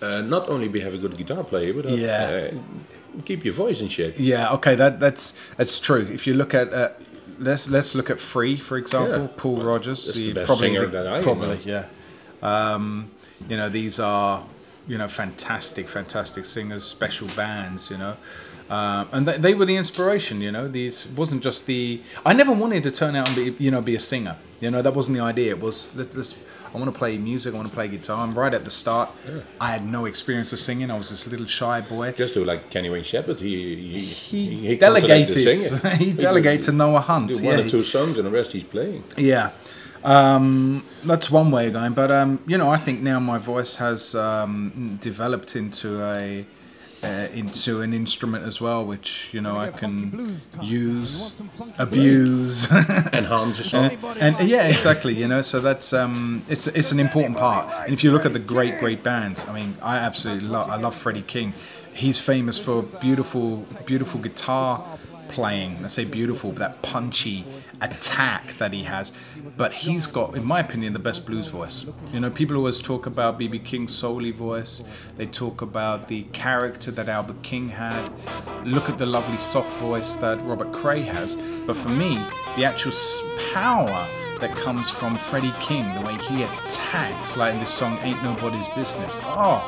uh, 0.02 0.20
not 0.20 0.50
only 0.50 0.68
be 0.68 0.80
have 0.80 0.94
a 0.94 0.98
good 0.98 1.16
guitar 1.16 1.42
player, 1.44 1.72
but 1.74 1.86
uh, 1.86 1.90
Yeah. 1.90 2.50
uh, 2.52 3.22
keep 3.24 3.44
your 3.44 3.54
voice 3.54 3.80
in 3.80 3.88
shape. 3.88 4.14
Yeah, 4.18 4.52
okay, 4.56 4.74
that 4.76 5.00
that's 5.00 5.32
that's 5.56 5.80
true. 5.80 6.06
If 6.12 6.26
you 6.26 6.34
look 6.34 6.52
at 6.54 6.72
uh, 6.72 6.90
let's 7.38 7.68
let's 7.68 7.94
look 7.94 8.10
at 8.10 8.20
Free 8.20 8.56
for 8.56 8.76
example, 8.76 9.22
Yeah. 9.22 9.28
Paul 9.36 9.62
Rodgers, 9.62 10.04
that's 10.06 10.18
the 10.18 10.32
best 10.32 10.58
singer 10.58 10.86
that 10.86 11.06
I 11.06 11.22
probably 11.22 11.48
know. 11.48 11.58
yeah. 11.64 11.84
Um, 12.74 13.10
you 13.48 13.56
know 13.56 13.68
these 13.68 13.98
are 14.00 14.44
you 14.86 14.98
know 14.98 15.08
fantastic, 15.08 15.88
fantastic 15.88 16.44
singers, 16.44 16.84
special 16.84 17.28
bands. 17.28 17.90
You 17.90 17.98
know. 17.98 18.16
Um, 18.70 19.08
and 19.12 19.28
they, 19.28 19.36
they 19.36 19.54
were 19.54 19.66
the 19.66 19.76
inspiration, 19.76 20.40
you 20.40 20.50
know. 20.50 20.68
These 20.68 21.08
wasn't 21.08 21.42
just 21.42 21.66
the. 21.66 22.00
I 22.24 22.32
never 22.32 22.52
wanted 22.52 22.82
to 22.84 22.90
turn 22.90 23.14
out 23.14 23.28
and 23.28 23.36
be, 23.36 23.62
you 23.62 23.70
know, 23.70 23.82
be 23.82 23.94
a 23.94 24.00
singer. 24.00 24.38
You 24.60 24.70
know, 24.70 24.80
that 24.80 24.94
wasn't 24.94 25.18
the 25.18 25.22
idea. 25.22 25.50
It 25.50 25.60
was 25.60 25.88
let's, 25.94 26.16
let's 26.16 26.34
I 26.74 26.78
want 26.78 26.92
to 26.92 26.98
play 26.98 27.16
music. 27.18 27.54
I 27.54 27.56
want 27.56 27.68
to 27.68 27.74
play 27.74 27.86
guitar. 27.86 28.24
And 28.24 28.34
right 28.34 28.52
at 28.52 28.64
the 28.64 28.70
start, 28.70 29.10
I 29.60 29.70
had 29.70 29.86
no 29.86 30.06
experience 30.06 30.52
of 30.52 30.58
singing. 30.58 30.90
I 30.90 30.98
was 30.98 31.10
this 31.10 31.26
little 31.26 31.46
shy 31.46 31.82
boy. 31.82 32.12
Just 32.12 32.34
do 32.34 32.44
like 32.44 32.70
Kenny 32.70 32.90
Wayne 32.90 33.04
Shepherd. 33.04 33.38
He 33.38 33.76
he, 33.76 34.00
he, 34.00 34.66
he 34.68 34.76
delegated. 34.76 35.86
he 35.98 36.12
delegated 36.12 36.62
to 36.62 36.72
Noah 36.72 37.00
Hunt. 37.00 37.28
Do 37.28 37.44
one 37.44 37.58
yeah, 37.58 37.64
or 37.64 37.68
two 37.68 37.82
songs 37.84 38.16
and 38.16 38.26
the 38.26 38.30
rest 38.30 38.52
he's 38.52 38.64
playing. 38.64 39.04
yeah. 39.16 39.52
Um, 40.04 40.84
that's 41.02 41.30
one 41.30 41.50
way 41.50 41.68
of 41.68 41.72
going, 41.72 41.94
but 41.94 42.10
um, 42.10 42.38
you 42.46 42.58
know, 42.58 42.70
I 42.70 42.76
think 42.76 43.00
now 43.00 43.18
my 43.20 43.38
voice 43.38 43.76
has 43.76 44.14
um, 44.14 44.98
developed 45.00 45.56
into 45.56 46.02
a 46.04 46.44
uh, 47.02 47.28
into 47.32 47.80
an 47.80 47.92
instrument 47.92 48.44
as 48.44 48.60
well, 48.60 48.84
which 48.84 49.28
you 49.32 49.40
know 49.40 49.56
I 49.56 49.70
can 49.70 50.10
blues 50.10 50.46
time. 50.46 50.64
You 50.64 50.78
use, 50.80 51.20
want 51.20 51.34
some 51.34 51.48
funky 51.48 51.74
abuse, 51.78 52.70
Enhance 52.70 53.60
a 53.60 53.64
song. 53.64 53.90
and, 54.20 54.36
and 54.36 54.48
yeah, 54.48 54.66
exactly. 54.66 55.14
You 55.14 55.28
know, 55.28 55.42
so 55.42 55.60
that's 55.60 55.92
um, 55.92 56.44
it's 56.48 56.66
it's 56.66 56.92
an 56.92 57.00
important 57.00 57.38
part. 57.38 57.72
And 57.84 57.92
if 57.92 58.04
you 58.04 58.12
look 58.12 58.26
at 58.26 58.32
the 58.34 58.38
great 58.38 58.78
great 58.80 59.02
bands, 59.02 59.44
I 59.46 59.52
mean, 59.52 59.76
I 59.82 59.96
absolutely 59.96 60.48
love 60.48 60.68
I 60.68 60.76
love 60.76 60.94
Freddie 60.94 61.22
King. 61.22 61.54
He's 61.94 62.18
famous 62.18 62.58
for 62.58 62.82
beautiful 63.00 63.64
beautiful 63.86 64.20
guitar 64.20 64.84
playing. 65.34 65.84
I 65.84 65.88
say 65.88 66.04
beautiful, 66.04 66.52
but 66.52 66.60
that 66.60 66.82
punchy 66.82 67.44
attack 67.80 68.56
that 68.58 68.72
he 68.72 68.84
has. 68.84 69.12
But 69.56 69.72
he's 69.74 70.06
got, 70.06 70.36
in 70.36 70.44
my 70.44 70.60
opinion, 70.60 70.92
the 70.92 71.00
best 71.00 71.26
blues 71.26 71.48
voice. 71.48 71.84
You 72.12 72.20
know, 72.20 72.30
people 72.30 72.56
always 72.56 72.78
talk 72.78 73.06
about 73.06 73.38
BB 73.38 73.64
King's 73.64 73.94
soul 73.94 74.30
voice. 74.32 74.82
They 75.16 75.26
talk 75.26 75.60
about 75.60 76.06
the 76.06 76.22
character 76.32 76.92
that 76.92 77.08
Albert 77.08 77.42
King 77.42 77.70
had. 77.70 78.10
Look 78.64 78.88
at 78.88 78.98
the 78.98 79.06
lovely 79.06 79.38
soft 79.38 79.76
voice 79.78 80.14
that 80.16 80.40
Robert 80.44 80.72
Cray 80.72 81.02
has. 81.02 81.36
But 81.66 81.76
for 81.76 81.88
me, 81.88 82.14
the 82.56 82.64
actual 82.64 82.92
power 83.52 84.06
that 84.40 84.56
comes 84.56 84.88
from 84.88 85.16
Freddie 85.16 85.54
King, 85.60 85.84
the 85.96 86.06
way 86.06 86.14
he 86.28 86.44
attacks, 86.44 87.36
like 87.36 87.54
in 87.54 87.60
this 87.60 87.72
song 87.72 87.98
"Ain't 88.02 88.22
Nobody's 88.22 88.68
Business." 88.68 89.12
Oh, 89.22 89.60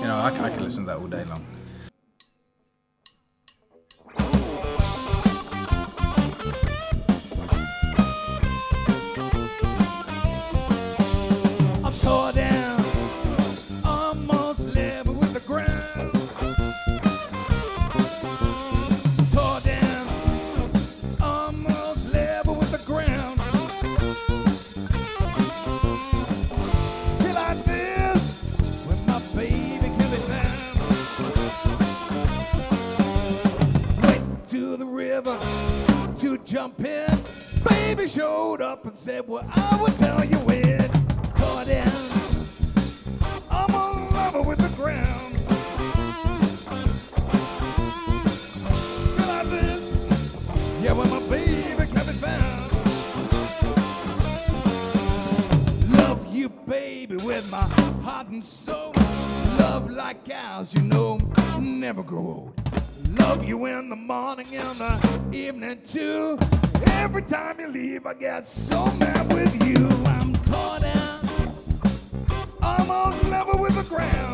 you 0.00 0.06
know, 0.06 0.20
I 0.20 0.50
could 0.50 0.62
listen 0.62 0.84
to 0.84 0.92
that 0.92 0.98
all 0.98 1.06
day 1.06 1.24
long. 1.24 1.44
To 34.76 34.84
the 34.84 34.90
river 34.90 35.38
to 36.16 36.38
jump 36.44 36.80
in. 36.80 37.08
Baby 37.68 38.06
showed 38.06 38.60
up 38.60 38.84
and 38.84 38.94
said, 38.94 39.26
Well, 39.26 39.46
I 39.48 39.78
will 39.80 39.92
tell 39.92 40.24
you 40.24 40.36
when. 40.38 40.88
Tore 41.32 41.64
down. 41.64 41.90
I'm 43.50 43.74
on 43.74 44.12
level 44.12 44.44
with 44.44 44.58
the 44.58 44.68
ground. 44.76 45.36
Feel 49.16 49.28
like 49.28 49.48
this. 49.48 50.08
Yeah, 50.82 50.92
when 50.92 51.08
my 51.08 51.20
baby 51.28 51.86
can 51.86 52.06
be 52.06 52.12
found. 52.12 52.72
Love 55.92 56.26
you, 56.34 56.48
baby, 56.48 57.16
with 57.16 57.50
my 57.50 57.66
heart 58.02 58.28
and 58.28 58.44
soul. 58.44 58.92
Love 59.58 59.90
like 59.90 60.28
ours, 60.34 60.74
you 60.74 60.82
know, 60.82 61.18
never 61.58 62.02
grow 62.02 62.20
old. 62.20 62.65
Love 63.18 63.44
you 63.44 63.66
in 63.66 63.88
the 63.88 63.96
morning 63.96 64.46
and 64.52 64.78
the 64.78 65.28
evening 65.32 65.80
too. 65.86 66.38
Every 66.92 67.22
time 67.22 67.60
you 67.60 67.68
leave, 67.68 68.06
I 68.06 68.14
get 68.14 68.46
so 68.46 68.86
mad 68.94 69.32
with 69.32 69.54
you. 69.66 69.88
I'm 70.06 70.34
torn 70.44 70.82
down, 70.82 71.54
I'm 72.62 72.90
on 72.90 73.30
level 73.30 73.58
with 73.58 73.76
the 73.76 73.88
ground. 73.94 74.25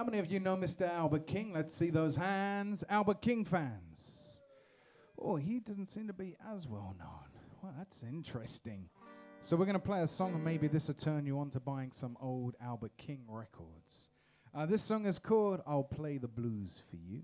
How 0.00 0.04
many 0.04 0.18
of 0.18 0.32
you 0.32 0.40
know 0.40 0.56
Mr. 0.56 0.88
Albert 0.88 1.26
King? 1.26 1.52
Let's 1.52 1.74
see 1.74 1.90
those 1.90 2.16
hands. 2.16 2.82
Albert 2.88 3.20
King 3.20 3.44
fans. 3.44 4.40
Oh, 5.18 5.36
he 5.36 5.60
doesn't 5.60 5.88
seem 5.88 6.06
to 6.06 6.14
be 6.14 6.36
as 6.54 6.66
well 6.66 6.96
known. 6.98 7.28
Well, 7.60 7.74
that's 7.76 8.02
interesting. 8.02 8.88
So 9.42 9.56
we're 9.56 9.66
going 9.66 9.74
to 9.74 9.78
play 9.78 10.00
a 10.00 10.06
song, 10.06 10.32
and 10.32 10.42
maybe 10.42 10.68
this 10.68 10.88
will 10.88 10.94
turn 10.94 11.26
you 11.26 11.38
on 11.38 11.50
to 11.50 11.60
buying 11.60 11.92
some 11.92 12.16
old 12.18 12.56
Albert 12.62 12.92
King 12.96 13.24
records. 13.28 14.08
Uh, 14.54 14.64
this 14.64 14.80
song 14.80 15.04
is 15.04 15.18
called 15.18 15.60
"I'll 15.66 15.82
Play 15.82 16.16
the 16.16 16.28
Blues 16.28 16.80
for 16.88 16.96
You." 16.96 17.20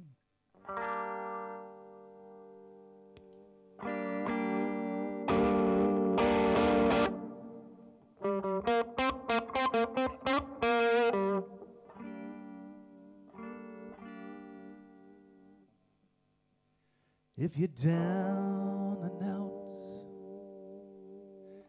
If 17.46 17.56
you're 17.56 17.68
down 17.68 18.98
and 19.04 19.22
out 19.22 19.72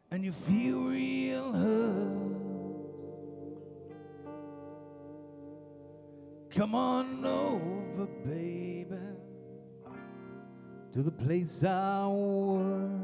and 0.10 0.26
you 0.26 0.32
feel 0.32 0.80
real 0.86 1.54
hurt, 1.54 2.42
come 6.50 6.74
on 6.74 7.24
over, 7.24 8.08
baby, 8.26 8.98
to 10.94 11.04
the 11.04 11.12
place 11.12 11.64
I 11.64 12.08
work. 12.08 12.97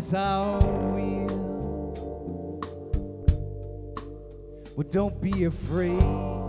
I 0.00 0.56
will. 0.94 1.90
Well, 4.74 4.88
don't 4.88 5.20
be 5.20 5.44
afraid. 5.44 6.39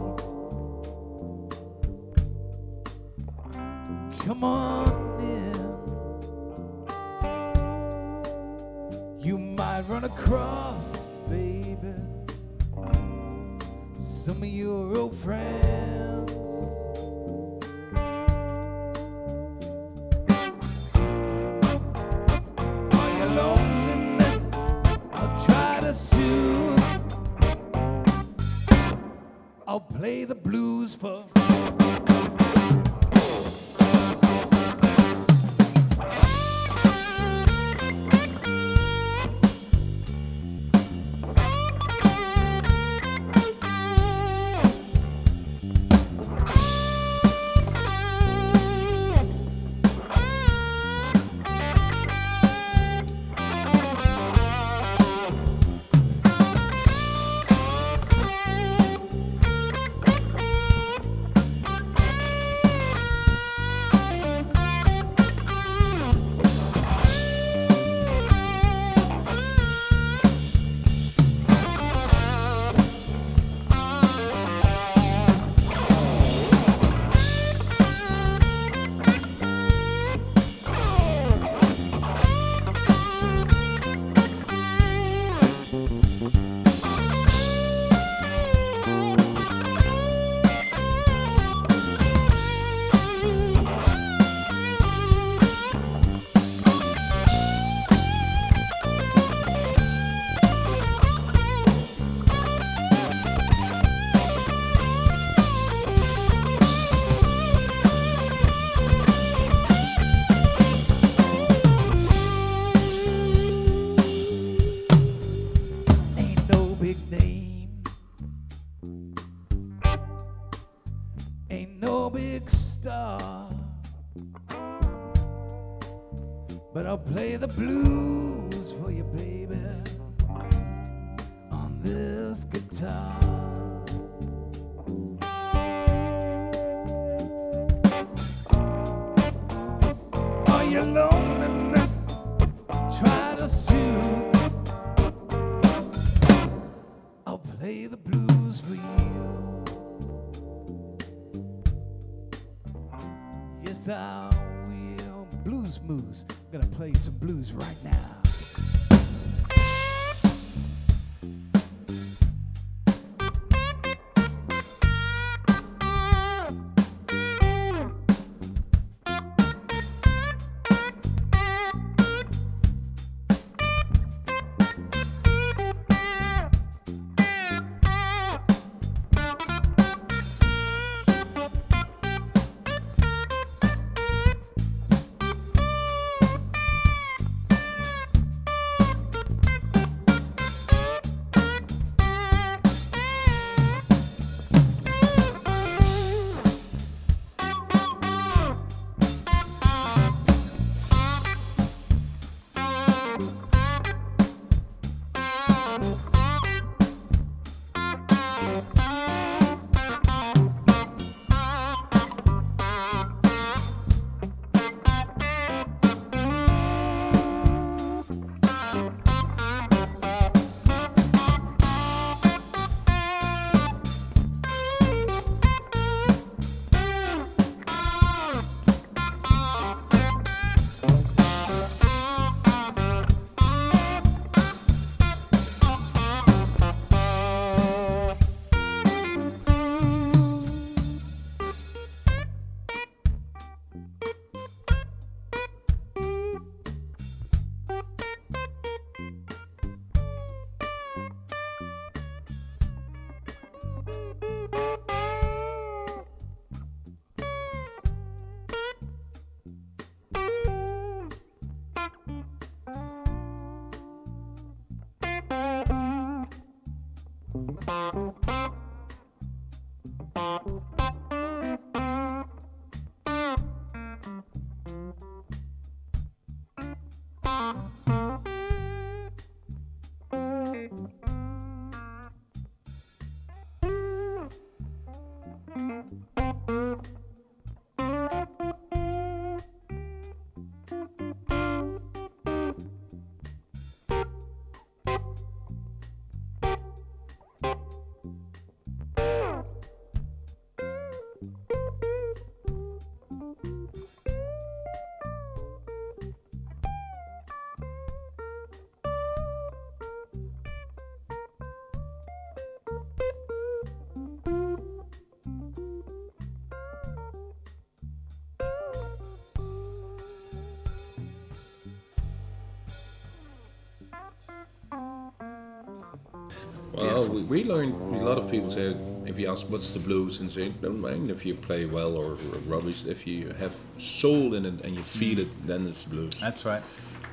Well, 326.74 327.08
we, 327.08 327.22
we 327.24 327.44
learned 327.44 327.74
a 328.02 328.06
lot 328.06 328.18
of 328.18 328.30
people 328.32 328.50
say 328.52 328.76
if 329.06 329.20
you 329.20 329.30
ask 329.32 329.50
what's 329.50 329.72
the 329.72 329.80
blues 329.80 330.20
and 330.20 330.32
say 330.32 330.50
don't 330.62 330.80
mind 330.80 331.10
if 331.12 331.26
you 331.26 331.36
play 331.36 331.66
well 331.66 331.96
or, 331.98 332.12
or 332.14 332.38
rubbish 332.48 332.86
if 332.86 333.06
you 333.06 333.30
have 333.40 333.56
soul 333.78 334.34
in 334.36 334.46
it 334.46 334.62
and 334.64 334.76
you 334.76 334.84
feel 334.84 335.20
it 335.20 335.48
then 335.48 335.68
it's 335.68 335.84
blues. 335.86 336.14
That's 336.22 336.46
right. 336.46 336.64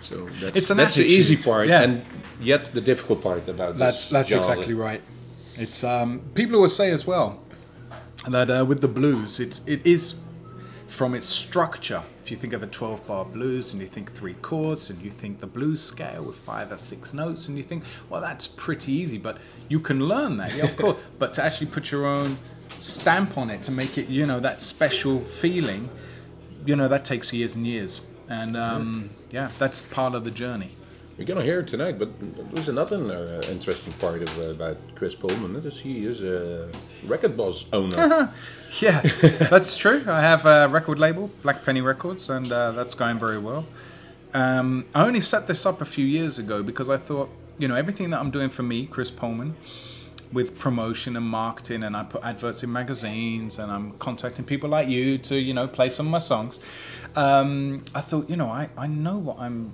So 0.03 0.27
that's, 0.41 0.57
It's 0.57 0.71
an 0.71 0.77
that's 0.77 0.95
the 0.97 1.05
easy 1.05 1.37
part 1.37 1.69
yeah. 1.69 1.83
and 1.83 2.03
yet 2.41 2.73
the 2.73 2.81
difficult 2.81 3.23
part 3.23 3.49
about 3.49 3.79
That's 3.79 4.05
this 4.05 4.09
that's 4.11 4.29
genre. 4.29 4.45
exactly 4.53 4.75
right. 4.75 5.03
It's 5.57 5.83
um, 5.83 6.21
people 6.35 6.55
always 6.57 6.77
say 6.77 6.91
as 6.93 7.05
well 7.07 7.41
that 8.29 8.49
uh, 8.51 8.65
with 8.65 8.81
the 8.81 8.89
blues, 8.89 9.41
it's 9.41 9.61
it 9.67 9.85
is 9.85 10.15
from 10.89 11.15
its 11.15 11.27
structure. 11.27 12.03
If 12.23 12.31
you 12.31 12.37
think 12.37 12.53
of 12.53 12.63
a 12.63 12.67
12 12.67 13.07
bar 13.07 13.25
blues 13.25 13.73
and 13.73 13.81
you 13.81 13.87
think 13.87 14.15
three 14.15 14.35
chords 14.35 14.91
and 14.91 15.01
you 15.03 15.11
think 15.11 15.39
the 15.39 15.47
blues 15.47 15.83
scale 15.83 16.25
with 16.25 16.37
five 16.37 16.73
or 16.73 16.79
six 16.79 17.15
notes 17.15 17.47
and 17.47 17.57
you 17.57 17.63
think, 17.63 17.85
well, 18.09 18.21
that's 18.21 18.49
pretty 18.49 18.93
easy, 18.93 19.19
but 19.19 19.39
you 19.69 19.81
can 19.81 20.01
learn 20.01 20.39
that, 20.39 20.55
yeah, 20.55 20.65
of 20.65 20.77
course. 20.79 20.97
But 21.19 21.35
to 21.35 21.45
actually 21.45 21.69
put 21.69 21.91
your 21.91 22.07
own 22.07 22.39
stamp 22.81 23.37
on 23.37 23.51
it 23.51 23.63
to 23.65 23.71
make 23.71 23.99
it, 23.99 24.09
you 24.09 24.27
know, 24.27 24.41
that 24.41 24.61
special 24.61 25.21
feeling, 25.21 25.91
you 26.65 26.75
know, 26.75 26.89
that 26.89 27.05
takes 27.05 27.33
years 27.33 27.55
and 27.55 27.67
years. 27.67 28.01
And 28.29 28.57
um, 28.57 29.11
yeah, 29.31 29.51
that's 29.59 29.85
part 29.85 30.15
of 30.15 30.25
the 30.25 30.31
journey. 30.31 30.78
We're 31.19 31.25
gonna 31.25 31.43
hear 31.43 31.59
it 31.59 31.67
tonight, 31.67 31.99
but 31.99 32.11
there's 32.55 32.69
another 32.69 32.97
uh, 32.97 33.51
interesting 33.51 33.93
part 33.95 34.23
of, 34.23 34.39
uh, 34.39 34.51
about 34.51 34.77
Kris 34.95 35.17
Pohlmann. 35.17 35.55
That 35.55 35.67
is 35.67 35.81
he 35.81 36.07
is 36.07 36.23
a 36.23 36.71
record 37.05 37.37
boss 37.37 37.65
owner. 37.73 38.33
Yeah, 38.81 39.01
that's 39.51 39.77
true. 39.79 40.05
I 40.07 40.21
have 40.21 40.45
a 40.45 40.69
record 40.69 40.99
label, 41.01 41.31
Black 41.43 41.65
Penny 41.65 41.81
Records, 41.81 42.29
and 42.29 42.53
uh, 42.53 42.71
that's 42.73 42.95
going 42.95 43.19
very 43.19 43.39
well. 43.39 43.67
Um, 44.35 44.85
I 44.95 45.07
only 45.07 45.23
set 45.23 45.47
this 45.47 45.65
up 45.67 45.81
a 45.81 45.87
few 45.87 46.05
years 46.05 46.39
ago 46.39 46.63
because 46.63 46.89
I 46.91 46.99
thought, 46.99 47.31
you 47.59 47.67
know, 47.67 47.75
everything 47.75 48.11
that 48.11 48.21
I'm 48.21 48.31
doing 48.31 48.51
for 48.51 48.63
me, 48.63 48.87
Kris 48.87 49.11
Pohlmann, 49.11 49.55
with 50.33 50.59
promotion 50.59 51.17
and 51.17 51.27
marketing, 51.27 51.83
and 51.83 51.97
I 51.97 52.05
put 52.05 52.23
adverts 52.23 52.63
in 52.63 52.71
magazines, 52.71 53.59
and 53.59 53.73
I'm 53.73 53.93
contacting 53.93 54.45
people 54.45 54.69
like 54.69 54.87
you 54.87 55.19
to, 55.19 55.37
you 55.37 55.55
know, 55.55 55.67
play 55.67 55.89
some 55.91 56.07
of 56.07 56.13
my 56.13 56.19
songs. 56.19 56.61
Um, 57.17 57.85
I 57.95 58.03
thought, 58.03 58.29
you 58.31 58.37
know, 58.37 58.51
I, 58.51 58.69
I 58.77 58.87
know 58.87 59.17
what 59.17 59.41
I'm 59.41 59.73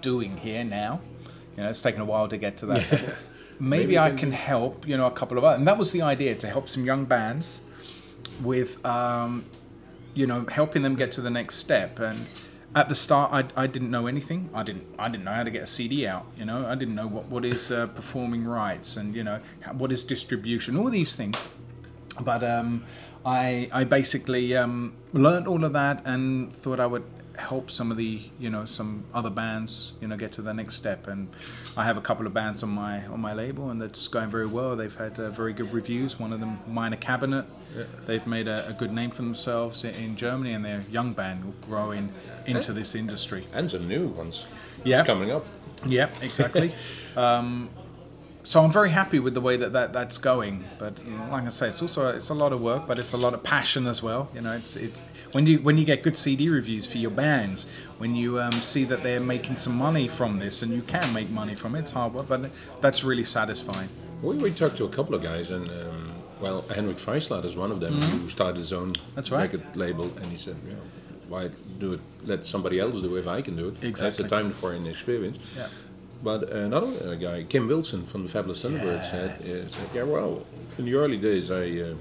doing 0.00 0.38
here 0.38 0.64
now. 0.64 1.00
You 1.56 1.62
know, 1.62 1.70
it's 1.70 1.80
taken 1.80 2.00
a 2.00 2.04
while 2.04 2.28
to 2.28 2.36
get 2.36 2.56
to 2.58 2.66
that. 2.66 2.92
level. 2.92 3.14
Maybe, 3.60 3.84
Maybe 3.84 3.98
I 3.98 4.10
can 4.10 4.32
help, 4.32 4.88
you 4.88 4.96
know, 4.96 5.06
a 5.06 5.10
couple 5.10 5.38
of, 5.38 5.44
and 5.44 5.68
that 5.68 5.78
was 5.78 5.92
the 5.92 6.02
idea 6.02 6.34
to 6.34 6.48
help 6.48 6.68
some 6.68 6.84
young 6.84 7.04
bands 7.04 7.60
with 8.42 8.84
um, 8.84 9.44
you 10.14 10.26
know 10.26 10.46
helping 10.50 10.82
them 10.82 10.94
get 10.94 11.12
to 11.12 11.20
the 11.20 11.30
next 11.30 11.56
step 11.56 11.98
and 11.98 12.26
at 12.74 12.88
the 12.88 12.94
start 12.94 13.32
I, 13.32 13.62
I 13.62 13.66
didn't 13.66 13.90
know 13.90 14.06
anything 14.06 14.50
I 14.54 14.62
didn't 14.62 14.86
I 14.98 15.08
didn't 15.08 15.24
know 15.24 15.32
how 15.32 15.42
to 15.42 15.50
get 15.50 15.62
a 15.62 15.66
CD 15.66 16.06
out 16.06 16.26
you 16.36 16.44
know 16.44 16.66
I 16.66 16.74
didn't 16.74 16.94
know 16.94 17.06
what, 17.06 17.26
what 17.26 17.44
is 17.44 17.70
uh, 17.70 17.86
performing 17.88 18.44
rights 18.44 18.96
and 18.96 19.14
you 19.14 19.24
know 19.24 19.40
what 19.72 19.92
is 19.92 20.04
distribution 20.04 20.76
all 20.76 20.90
these 20.90 21.16
things 21.16 21.36
but 22.20 22.42
um, 22.44 22.84
I 23.24 23.68
I 23.72 23.84
basically 23.84 24.56
um, 24.56 24.94
learned 25.12 25.46
all 25.46 25.64
of 25.64 25.72
that 25.72 26.02
and 26.04 26.54
thought 26.54 26.80
I 26.80 26.86
would 26.86 27.04
help 27.36 27.70
some 27.70 27.90
of 27.90 27.96
the 27.96 28.22
you 28.38 28.50
know 28.50 28.64
some 28.64 29.04
other 29.14 29.30
bands 29.30 29.92
you 30.00 30.08
know 30.08 30.16
get 30.16 30.32
to 30.32 30.42
the 30.42 30.52
next 30.52 30.74
step 30.74 31.06
and 31.06 31.28
I 31.76 31.84
have 31.84 31.96
a 31.96 32.00
couple 32.00 32.26
of 32.26 32.34
bands 32.34 32.62
on 32.62 32.70
my 32.70 33.06
on 33.06 33.20
my 33.20 33.32
label 33.32 33.70
and 33.70 33.80
that's 33.80 34.06
going 34.08 34.30
very 34.30 34.46
well 34.46 34.76
they've 34.76 34.94
had 34.94 35.18
uh, 35.18 35.30
very 35.30 35.52
good 35.52 35.72
reviews 35.72 36.18
one 36.18 36.32
of 36.32 36.40
them 36.40 36.58
Minor 36.66 36.96
Cabinet 36.96 37.46
they've 38.06 38.26
made 38.26 38.48
a, 38.48 38.68
a 38.68 38.72
good 38.72 38.92
name 38.92 39.10
for 39.10 39.22
themselves 39.22 39.84
in, 39.84 40.16
Germany 40.16 40.52
and 40.52 40.64
they're 40.64 40.84
a 40.86 40.92
young 40.92 41.12
band 41.12 41.54
growing 41.62 42.12
into 42.46 42.72
this 42.72 42.94
industry 42.94 43.46
and 43.52 43.70
some 43.70 43.88
new 43.88 44.08
ones. 44.08 44.46
Yeah. 44.84 45.04
Coming 45.04 45.30
up. 45.30 45.46
yeah, 45.86 46.10
exactly. 46.20 46.74
um, 47.16 47.70
so 48.44 48.62
I'm 48.64 48.72
very 48.72 48.90
happy 48.90 49.18
with 49.20 49.34
the 49.34 49.40
way 49.40 49.56
that, 49.56 49.72
that 49.72 49.92
that's 49.92 50.18
going. 50.18 50.64
But 50.78 51.00
like 51.30 51.44
I 51.44 51.50
say, 51.50 51.68
it's 51.68 51.80
also 51.80 52.08
it's 52.08 52.28
a 52.28 52.34
lot 52.34 52.52
of 52.52 52.60
work, 52.60 52.86
but 52.86 52.98
it's 52.98 53.12
a 53.12 53.16
lot 53.16 53.34
of 53.34 53.42
passion 53.42 53.86
as 53.86 54.02
well. 54.02 54.28
You 54.34 54.40
know, 54.40 54.52
it's 54.52 54.74
it's 54.76 55.00
when 55.32 55.46
you 55.46 55.58
when 55.60 55.76
you 55.78 55.84
get 55.84 56.02
good 56.02 56.16
CD 56.16 56.48
reviews 56.48 56.86
for 56.86 56.98
your 56.98 57.10
bands, 57.10 57.66
when 57.98 58.14
you 58.14 58.40
um, 58.40 58.52
see 58.52 58.84
that 58.84 59.02
they're 59.02 59.20
making 59.20 59.56
some 59.56 59.76
money 59.76 60.08
from 60.08 60.38
this, 60.38 60.62
and 60.62 60.72
you 60.72 60.82
can 60.82 61.12
make 61.12 61.30
money 61.30 61.54
from 61.54 61.74
it, 61.74 61.80
it's 61.80 61.90
hard 61.92 62.14
work, 62.14 62.28
but 62.28 62.50
that's 62.80 63.02
really 63.04 63.24
satisfying. 63.24 63.88
We, 64.22 64.36
we 64.36 64.52
talked 64.52 64.76
to 64.76 64.84
a 64.84 64.88
couple 64.88 65.14
of 65.14 65.22
guys, 65.22 65.50
and 65.50 65.68
um, 65.68 66.12
well, 66.40 66.62
Henrik 66.62 66.98
Freischlader 66.98 67.44
is 67.44 67.56
one 67.56 67.72
of 67.72 67.80
them 67.80 68.00
who 68.00 68.28
started 68.28 68.56
his 68.58 68.72
own 68.72 68.90
Mm-hmm. 68.90 69.14
That's 69.14 69.30
right. 69.30 69.42
record 69.52 69.64
label, 69.76 70.12
and 70.20 70.30
he 70.30 70.36
said, 70.38 70.56
you 70.66 70.72
know, 70.74 70.80
why 71.28 71.48
do 71.78 71.94
it? 71.94 72.00
Let 72.24 72.44
somebody 72.46 72.78
else 72.78 73.00
do 73.00 73.16
it 73.16 73.20
if 73.20 73.26
I 73.26 73.40
can 73.42 73.56
do 73.56 73.68
it. 73.68 73.74
That's 73.80 73.84
Exactly. 73.86 74.24
the 74.24 74.28
time 74.28 74.52
for 74.52 74.74
inexperience. 74.74 75.38
Yeah. 75.56 75.68
But 76.22 76.50
another 76.52 77.10
uh, 77.10 77.14
guy, 77.14 77.42
Kim 77.44 77.66
Wilson 77.66 78.06
from 78.06 78.22
the 78.24 78.28
Fabulous 78.28 78.62
Thunderbirds, 78.62 79.10
said, 79.10 79.36
Yes. 79.40 79.48
uh, 79.48 79.68
said, 79.70 79.88
yeah, 79.94 80.02
well, 80.04 80.44
in 80.78 80.84
the 80.84 80.94
early 80.94 81.16
days, 81.16 81.50
I 81.50 81.64
uh, 81.80 81.94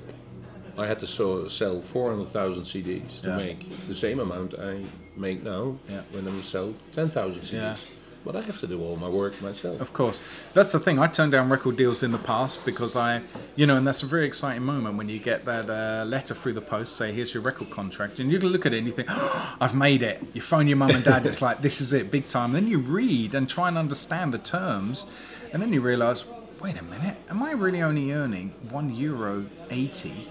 I 0.77 0.87
had 0.87 0.99
to 0.99 1.07
so, 1.07 1.47
sell 1.47 1.81
400,000 1.81 2.63
CDs 2.63 3.21
to 3.21 3.27
Yeah. 3.29 3.37
make 3.37 3.87
the 3.87 3.95
same 3.95 4.19
amount 4.19 4.55
I 4.59 4.83
make 5.17 5.43
now 5.43 5.77
Yeah. 5.89 6.01
when 6.11 6.27
I'm 6.27 6.43
sell 6.43 6.73
10,000 6.93 7.41
CDs. 7.43 7.51
Yeah. 7.53 7.75
But 8.23 8.35
I 8.35 8.41
have 8.41 8.59
to 8.59 8.67
do 8.67 8.79
all 8.83 8.97
my 8.97 9.09
work 9.09 9.41
myself. 9.41 9.81
Of 9.81 9.93
course. 9.93 10.21
That's 10.53 10.71
the 10.71 10.79
thing. 10.79 10.99
I 10.99 11.07
turned 11.07 11.31
down 11.31 11.49
record 11.49 11.75
deals 11.75 12.03
in 12.03 12.11
the 12.11 12.19
past 12.19 12.63
because 12.63 12.95
I, 12.95 13.23
you 13.55 13.65
know, 13.65 13.77
and 13.77 13.87
that's 13.87 14.03
a 14.03 14.05
very 14.05 14.27
exciting 14.27 14.61
moment 14.61 14.95
when 14.95 15.09
you 15.09 15.17
get 15.17 15.43
that 15.45 15.67
uh, 15.71 16.05
letter 16.05 16.35
through 16.35 16.53
the 16.53 16.61
post, 16.61 16.95
say, 16.95 17.11
here's 17.13 17.33
your 17.33 17.41
record 17.41 17.71
contract. 17.71 18.19
And 18.19 18.31
you 18.31 18.37
can 18.37 18.49
look 18.49 18.67
at 18.67 18.73
it 18.73 18.77
and 18.77 18.85
you 18.85 18.93
think, 18.93 19.07
oh, 19.11 19.55
I've 19.59 19.73
made 19.73 20.03
it. 20.03 20.21
You 20.33 20.41
phone 20.41 20.67
your 20.67 20.77
mum 20.77 20.91
and 20.91 21.03
dad, 21.03 21.25
it's 21.25 21.41
like, 21.41 21.63
this 21.63 21.81
is 21.81 21.93
it, 21.93 22.11
big 22.11 22.29
time. 22.29 22.53
Then 22.53 22.67
you 22.67 22.77
read 22.77 23.33
and 23.33 23.49
try 23.49 23.67
and 23.67 23.75
understand 23.75 24.35
the 24.35 24.37
terms. 24.37 25.07
And 25.51 25.59
then 25.59 25.73
you 25.73 25.81
realize, 25.81 26.23
wait 26.61 26.77
a 26.79 26.83
minute, 26.83 27.17
am 27.27 27.41
I 27.41 27.53
really 27.53 27.81
only 27.81 28.11
earning 28.11 28.53
one 28.69 28.93
euro 28.95 29.47
80 29.71 30.29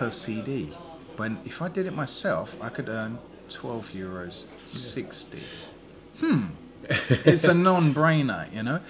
per 0.00 0.10
CD? 0.10 0.70
When 1.16 1.38
if 1.44 1.60
I 1.60 1.68
did 1.68 1.84
it 1.86 1.94
myself, 1.94 2.56
I 2.60 2.70
could 2.70 2.88
earn 2.88 3.18
12 3.50 3.90
euros 3.92 4.44
60 4.66 5.42
Hmm. 6.20 6.44
it's 7.32 7.44
a 7.44 7.54
non-brainer, 7.54 8.42
you 8.54 8.62
know. 8.62 8.80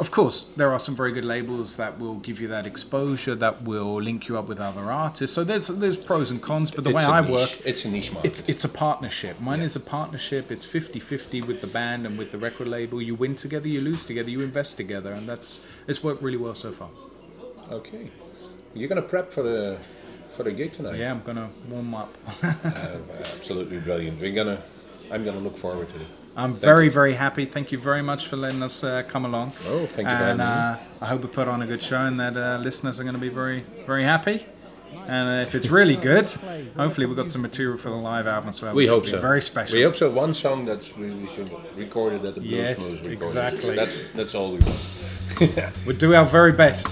Of 0.00 0.10
course, 0.12 0.44
there 0.56 0.70
are 0.72 0.78
some 0.78 0.94
very 0.96 1.12
good 1.12 1.24
labels 1.24 1.76
that 1.76 1.98
will 1.98 2.18
give 2.26 2.40
you 2.40 2.48
that 2.48 2.66
exposure, 2.66 3.34
that 3.36 3.62
will 3.64 4.00
link 4.08 4.28
you 4.28 4.38
up 4.38 4.46
with 4.48 4.60
other 4.60 4.86
artists. 4.92 5.34
So 5.34 5.42
there's 5.44 5.66
there's 5.82 5.96
pros 5.96 6.30
and 6.32 6.40
cons, 6.48 6.70
but 6.70 6.82
the 6.84 6.90
way 6.98 7.04
I 7.04 7.20
niche- 7.20 7.30
work, 7.38 7.52
it's 7.70 7.84
a 7.84 7.88
niche 7.96 8.12
market. 8.12 8.28
it's 8.30 8.40
it's 8.52 8.64
a 8.64 8.72
partnership. 8.86 9.34
Mine 9.40 9.62
is 9.68 9.74
a 9.76 9.80
partnership. 9.96 10.44
It's 10.54 10.64
50-50 10.66 11.46
with 11.50 11.60
the 11.64 11.66
band 11.78 12.00
and 12.06 12.12
with 12.20 12.30
the 12.34 12.38
record 12.48 12.68
label. 12.76 12.98
You 13.08 13.14
win 13.24 13.34
together, 13.44 13.68
you 13.74 13.80
lose 13.90 14.02
together, 14.10 14.30
you 14.30 14.40
invest 14.50 14.76
together, 14.76 15.12
and 15.18 15.24
that's 15.30 15.60
it's 15.88 16.00
worked 16.06 16.22
really 16.26 16.40
well 16.46 16.54
so 16.54 16.70
far. 16.72 16.90
Okay. 17.80 18.04
You're 18.74 18.88
gonna 18.92 19.08
prep 19.14 19.32
for 19.32 19.42
the 19.50 19.78
for 20.38 20.44
the 20.44 20.52
gig 20.52 20.72
tonight. 20.72 20.96
Yeah, 20.96 21.10
I'm 21.10 21.22
gonna 21.22 21.50
warm 21.68 21.94
up. 21.94 22.16
Uh, 22.42 22.98
absolutely 23.36 23.78
brilliant. 23.80 24.20
We're 24.20 24.32
gonna. 24.32 24.62
I'm 25.10 25.24
gonna 25.24 25.40
look 25.40 25.56
forward 25.58 25.88
to 25.94 25.96
it. 25.96 26.06
I'm 26.36 26.54
very, 26.54 26.88
very 26.88 27.14
happy. 27.14 27.44
Thank 27.44 27.72
you 27.72 27.78
very 27.78 28.02
much 28.02 28.28
for 28.28 28.36
letting 28.36 28.62
us 28.62 28.84
uh, 28.84 29.02
come 29.08 29.24
along. 29.24 29.52
Oh, 29.66 29.86
thank 29.86 30.06
you 30.06 30.14
And 30.14 30.40
uh, 30.40 30.78
I 31.00 31.06
hope 31.06 31.22
we 31.22 31.28
put 31.28 31.48
on 31.48 31.62
a 31.62 31.66
good 31.66 31.82
show 31.82 32.02
and 32.06 32.20
that 32.20 32.36
uh, 32.36 32.58
listeners 32.62 33.00
are 33.00 33.02
going 33.02 33.16
to 33.16 33.20
be 33.20 33.28
very, 33.28 33.64
very 33.86 34.04
happy. 34.04 34.46
And 35.08 35.44
if 35.44 35.56
it's 35.56 35.66
really 35.68 35.96
good, 35.96 36.30
hopefully 36.76 37.06
we've 37.06 37.16
got 37.16 37.28
some 37.28 37.42
material 37.42 37.76
for 37.76 37.90
the 37.90 37.96
live 37.96 38.28
album 38.28 38.50
as 38.50 38.62
well. 38.62 38.72
We 38.72 38.86
hope 38.86 39.06
so. 39.06 39.18
Very 39.20 39.42
special. 39.42 39.76
We 39.76 39.82
hope 39.82 39.96
so. 39.96 40.10
One 40.10 40.32
song 40.32 40.64
that's 40.64 40.96
really 40.96 41.26
should 41.34 41.50
recorded 41.76 42.28
at 42.28 42.36
the 42.36 42.40
Blues 42.40 42.52
Yes, 42.52 42.78
Moose 42.78 43.00
recording. 43.00 43.26
exactly. 43.26 43.74
That's 43.74 44.02
that's 44.14 44.34
all 44.36 44.52
we 44.52 44.58
want. 44.60 45.74
We'll 45.86 45.96
do 45.96 46.14
our 46.14 46.24
very 46.26 46.52
best. 46.52 46.86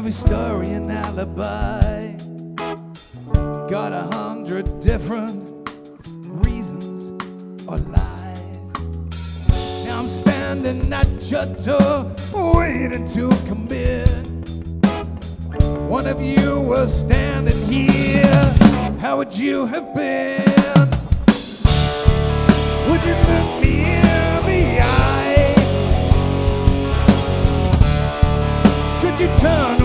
Every 0.00 0.12
story 0.12 0.70
an 0.70 0.90
alibi. 0.90 2.14
Got 3.68 3.92
a 3.92 4.08
hundred 4.10 4.80
different 4.80 5.49
standing 10.50 10.92
at 10.92 11.30
your 11.30 11.46
door, 11.64 12.10
waiting 12.56 13.06
to 13.06 13.28
commit. 13.46 14.08
One 15.88 16.08
of 16.08 16.20
you 16.20 16.60
was 16.60 16.92
standing 16.92 17.56
here. 17.68 18.56
How 18.98 19.16
would 19.18 19.32
you 19.32 19.66
have 19.66 19.94
been? 19.94 20.42
Would 22.88 23.02
you 23.08 23.16
look 23.30 23.62
me 23.62 23.94
in 23.94 24.40
the 24.50 24.80
eye? 24.82 25.54
Could 29.00 29.20
you 29.20 29.28
turn 29.38 29.79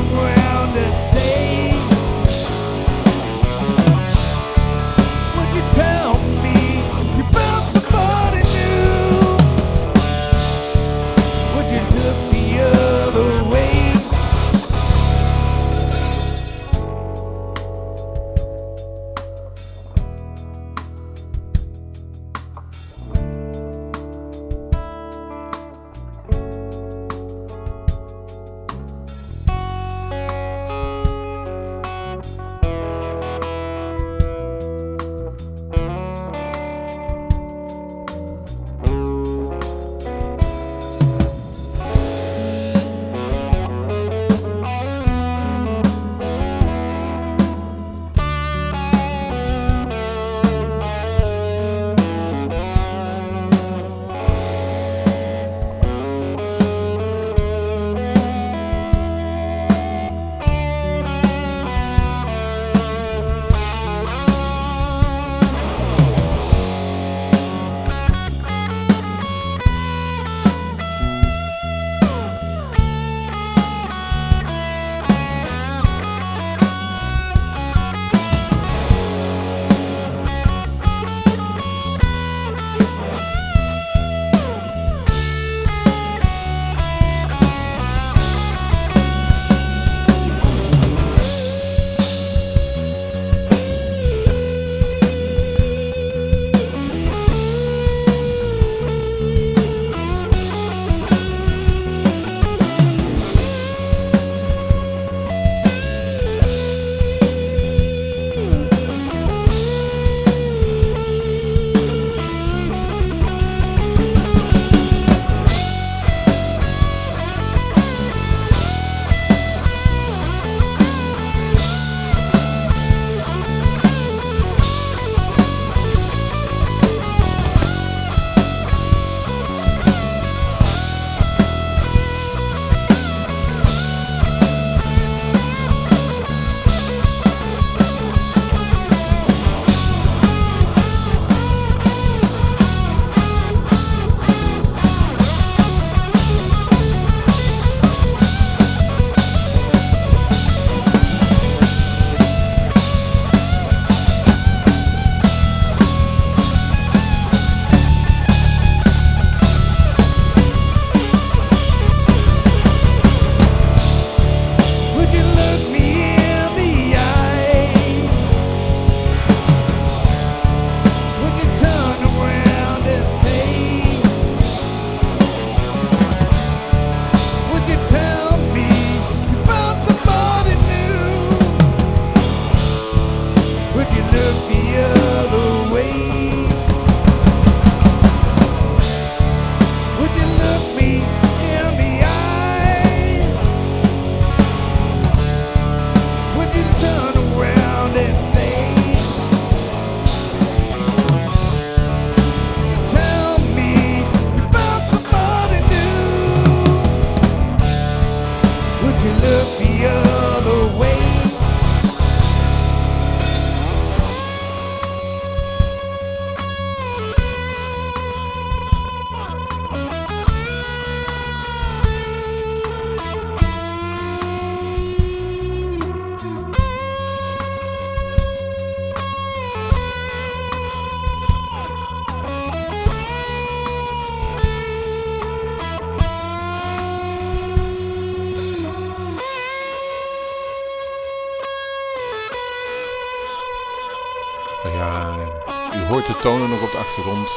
achtergrond 246.96 247.30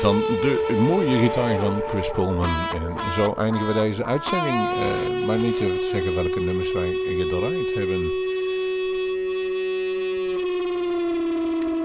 van 0.00 0.16
de 0.16 0.78
mooie 0.88 1.18
gitaar 1.18 1.58
van 1.58 1.82
Chris 1.88 2.10
Pullman. 2.10 2.48
En 2.74 3.12
zo 3.14 3.34
eindigen 3.36 3.66
we 3.66 3.72
deze 3.72 4.04
uitzending. 4.04 4.54
eh, 4.54 5.26
maar 5.26 5.38
niet 5.38 5.60
even 5.60 5.78
te 5.78 5.88
zeggen 5.92 6.14
welke 6.14 6.40
nummers 6.40 6.72
wij 6.72 6.96
gedraaid 7.18 7.74
hebben. 7.74 8.10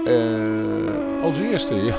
Eh, 0.04 1.22
als 1.22 1.38
eerste, 1.40 1.74
ja. 1.74 1.94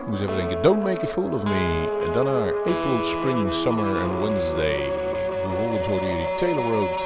Ik 0.00 0.06
moest 0.06 0.22
even 0.22 0.36
denken. 0.36 0.62
Don't 0.62 0.82
Make 0.82 1.02
a 1.02 1.06
Fool 1.06 1.32
of 1.32 1.44
Me. 1.44 1.88
En 2.06 2.12
daarna 2.12 2.46
April, 2.48 3.04
Spring, 3.04 3.52
Summer 3.52 4.00
en 4.00 4.22
Wednesday. 4.22 4.90
Vervolgens 5.42 5.86
hoorden 5.86 6.08
jullie 6.08 6.34
Taylor 6.36 6.72
Road. 6.72 7.04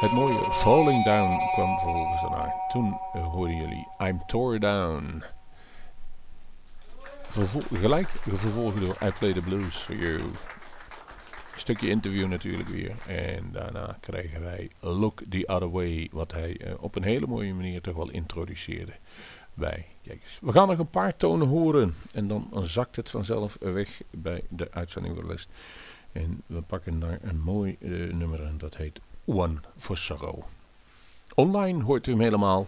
Het 0.00 0.12
mooie 0.12 0.50
Falling 0.50 1.04
Down 1.04 1.38
kwam 1.54 1.78
vervolgens 1.78 2.20
daarna. 2.20 2.54
Toen 2.68 2.98
hoorden 3.32 3.56
jullie 3.56 3.88
I'm 3.98 4.26
Tore 4.26 4.58
Down. 4.58 5.22
Gelijk 7.72 8.08
vervolgens 8.08 8.84
door 8.84 8.96
I 9.02 9.10
Play 9.18 9.32
the 9.32 9.40
Blues 9.40 9.76
for 9.76 9.96
You. 9.96 10.20
Stukje 11.56 11.88
interview 11.88 12.28
natuurlijk 12.28 12.68
weer. 12.68 12.94
En 13.06 13.48
daarna 13.52 13.98
krijgen 14.00 14.42
wij 14.42 14.70
Look 14.80 15.22
the 15.28 15.46
Other 15.46 15.70
Way. 15.70 16.08
Wat 16.12 16.32
hij 16.32 16.56
eh, 16.56 16.72
op 16.80 16.96
een 16.96 17.02
hele 17.02 17.26
mooie 17.26 17.54
manier 17.54 17.80
toch 17.80 17.94
wel 17.94 18.10
introduceerde 18.10 18.92
bij. 19.54 19.86
Kijk. 20.02 20.22
We 20.40 20.52
gaan 20.52 20.68
nog 20.68 20.78
een 20.78 20.90
paar 20.90 21.16
tonen 21.16 21.48
horen. 21.48 21.94
En 22.12 22.28
dan 22.28 22.50
zakt 22.62 22.96
het 22.96 23.10
vanzelf 23.10 23.56
weg 23.60 24.00
bij 24.10 24.42
de 24.48 24.68
uitzending 24.70 25.26
les. 25.26 25.48
En 26.12 26.42
we 26.46 26.60
pakken 26.60 27.00
daar 27.00 27.18
een 27.22 27.40
mooi 27.40 27.76
eh, 27.80 27.90
nummer 27.90 28.44
en 28.44 28.58
dat 28.58 28.76
heet 28.76 29.00
One 29.24 29.56
for 29.78 29.96
Sorrow. 29.96 30.42
Online 31.34 31.82
hoort 31.82 32.06
u 32.06 32.10
hem 32.10 32.20
helemaal. 32.20 32.66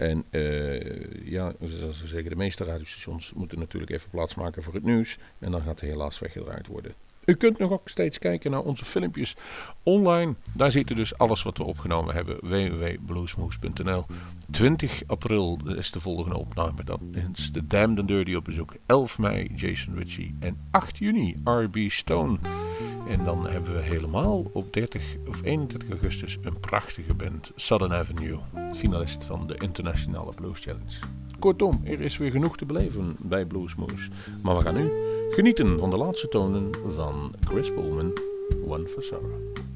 En 0.00 0.24
eh, 0.30 1.24
ja, 1.24 1.52
zoals 1.62 2.04
zeggen, 2.04 2.30
de 2.30 2.36
meeste 2.36 2.64
radiostations 2.64 3.32
moeten 3.32 3.58
natuurlijk 3.58 3.92
even 3.92 4.10
plaatsmaken 4.10 4.62
voor 4.62 4.74
het 4.74 4.84
nieuws. 4.84 5.18
En 5.38 5.50
dan 5.50 5.62
gaat 5.62 5.80
hij 5.80 5.88
helaas 5.88 6.18
weggedraaid 6.18 6.66
worden. 6.66 6.94
U 7.24 7.34
kunt 7.34 7.58
nog 7.58 7.70
ook 7.70 7.88
steeds 7.88 8.18
kijken 8.18 8.50
naar 8.50 8.60
onze 8.60 8.84
filmpjes 8.84 9.36
online. 9.82 10.34
Daar 10.54 10.70
ziet 10.70 10.90
u 10.90 10.94
dus 10.94 11.18
alles 11.18 11.42
wat 11.42 11.58
we 11.58 11.64
opgenomen 11.64 12.14
hebben. 12.14 12.36
www.bluesmoose.nl 12.40 14.06
20 14.50 15.02
april 15.06 15.58
is 15.76 15.90
de 15.90 16.00
volgende 16.00 16.38
opname. 16.38 16.84
Dan 16.84 17.14
is 17.34 17.52
de 17.52 17.78
and 17.78 18.08
Dirty 18.08 18.34
op 18.34 18.44
bezoek. 18.44 18.74
11 18.86 19.18
mei 19.18 19.50
Jason 19.56 19.94
Ritchie. 19.94 20.36
En 20.38 20.58
8 20.70 20.98
juni 20.98 21.36
R.B. 21.44 21.76
Stone. 21.90 22.38
En 23.10 23.24
dan 23.24 23.46
hebben 23.46 23.74
we 23.74 23.80
helemaal 23.80 24.50
op 24.52 24.72
30 24.72 25.16
of 25.28 25.42
21 25.42 25.90
augustus 25.90 26.38
een 26.42 26.60
prachtige 26.60 27.14
band. 27.14 27.52
Southern 27.56 27.92
Avenue. 27.92 28.38
Finalist 28.74 29.24
van 29.24 29.46
de 29.46 29.54
Internationale 29.58 30.32
Blues 30.34 30.60
Challenge. 30.60 30.98
Kortom, 31.38 31.80
er 31.84 32.00
is 32.00 32.16
weer 32.16 32.30
genoeg 32.30 32.56
te 32.56 32.66
beleven 32.66 33.16
bij 33.22 33.44
Bluesmoose. 33.44 34.10
Maar 34.42 34.56
we 34.56 34.62
gaan 34.62 34.74
nu 34.74 34.90
genieten 35.30 35.78
van 35.78 35.90
de 35.90 35.96
laatste 35.96 36.28
tonen 36.28 36.70
van 36.94 37.34
Chris 37.40 37.72
Pullman. 37.72 38.18
One 38.66 38.86
for 38.86 39.02
Sorrow. 39.02 39.69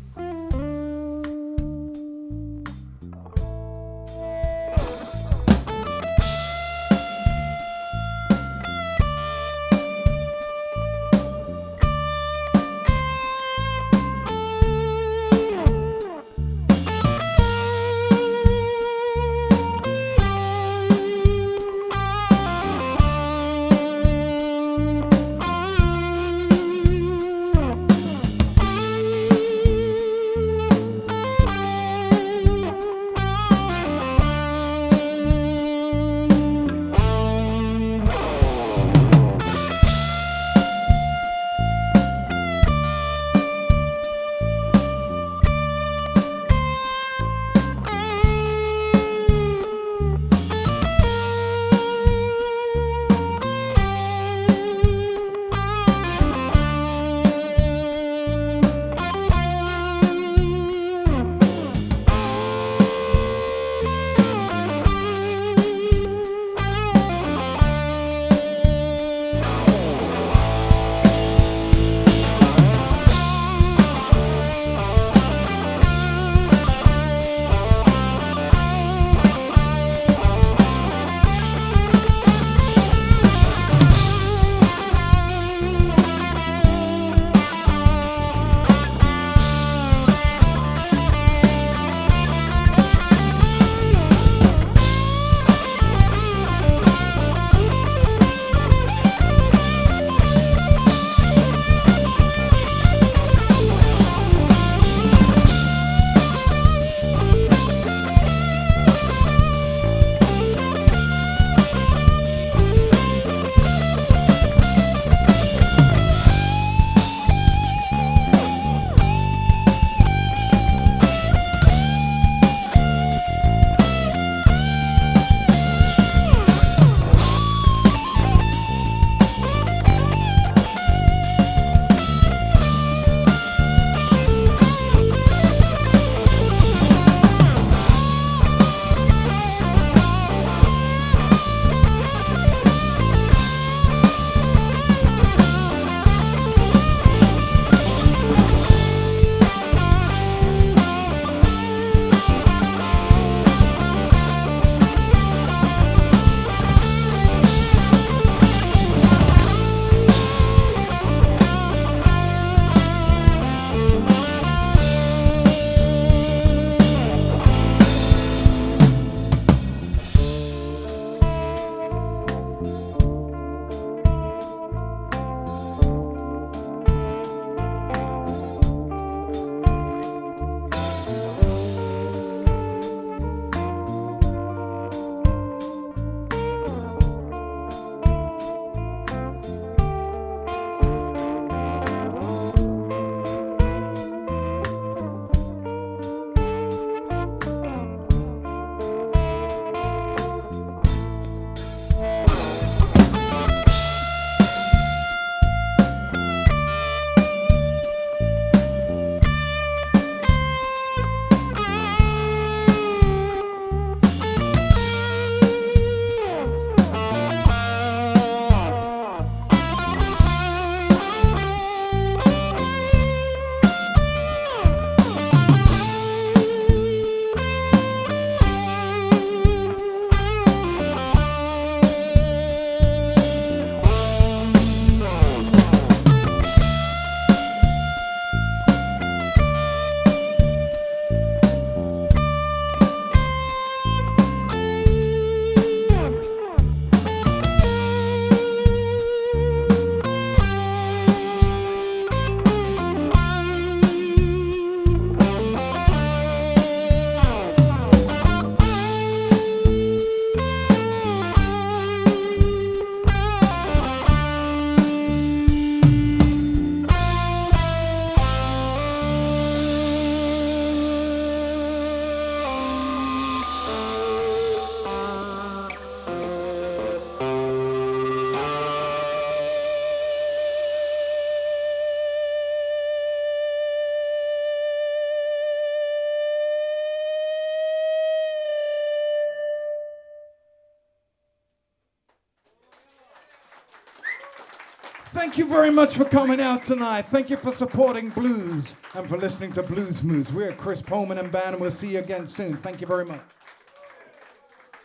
Very 295.65 295.77
much 295.77 295.97
for 295.97 296.05
coming 296.05 296.43
out 296.43 296.62
tonight. 296.62 297.07
Thank 297.07 297.31
you 297.31 297.39
for 297.39 297.53
supporting 297.53 298.11
blues 298.11 298.77
and 298.95 299.09
for 299.09 299.17
listening 299.17 299.51
to 299.55 299.62
Bluesmoose. 299.62 300.31
We're 300.31 300.53
Kris 300.53 300.83
Pohlmann 300.83 301.19
and 301.19 301.31
band, 301.31 301.55
and 301.55 301.61
we'll 301.61 301.71
see 301.71 301.93
you 301.93 302.01
again 302.01 302.27
soon. 302.27 302.57
Thank 302.57 302.81
you 302.81 302.87
very 302.87 303.05
much. 303.05 303.21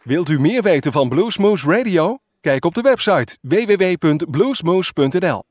Wilt 0.03 0.29
u 0.29 0.39
meer 0.39 0.61
weten 0.61 0.91
van 0.91 1.09
Bluesmoose 1.09 1.67
Radio? 1.67 2.17
Kijk 2.41 2.65
op 2.65 2.73
de 2.73 2.81
website 2.81 3.37
www.bluesmoose.nl. 3.41 5.48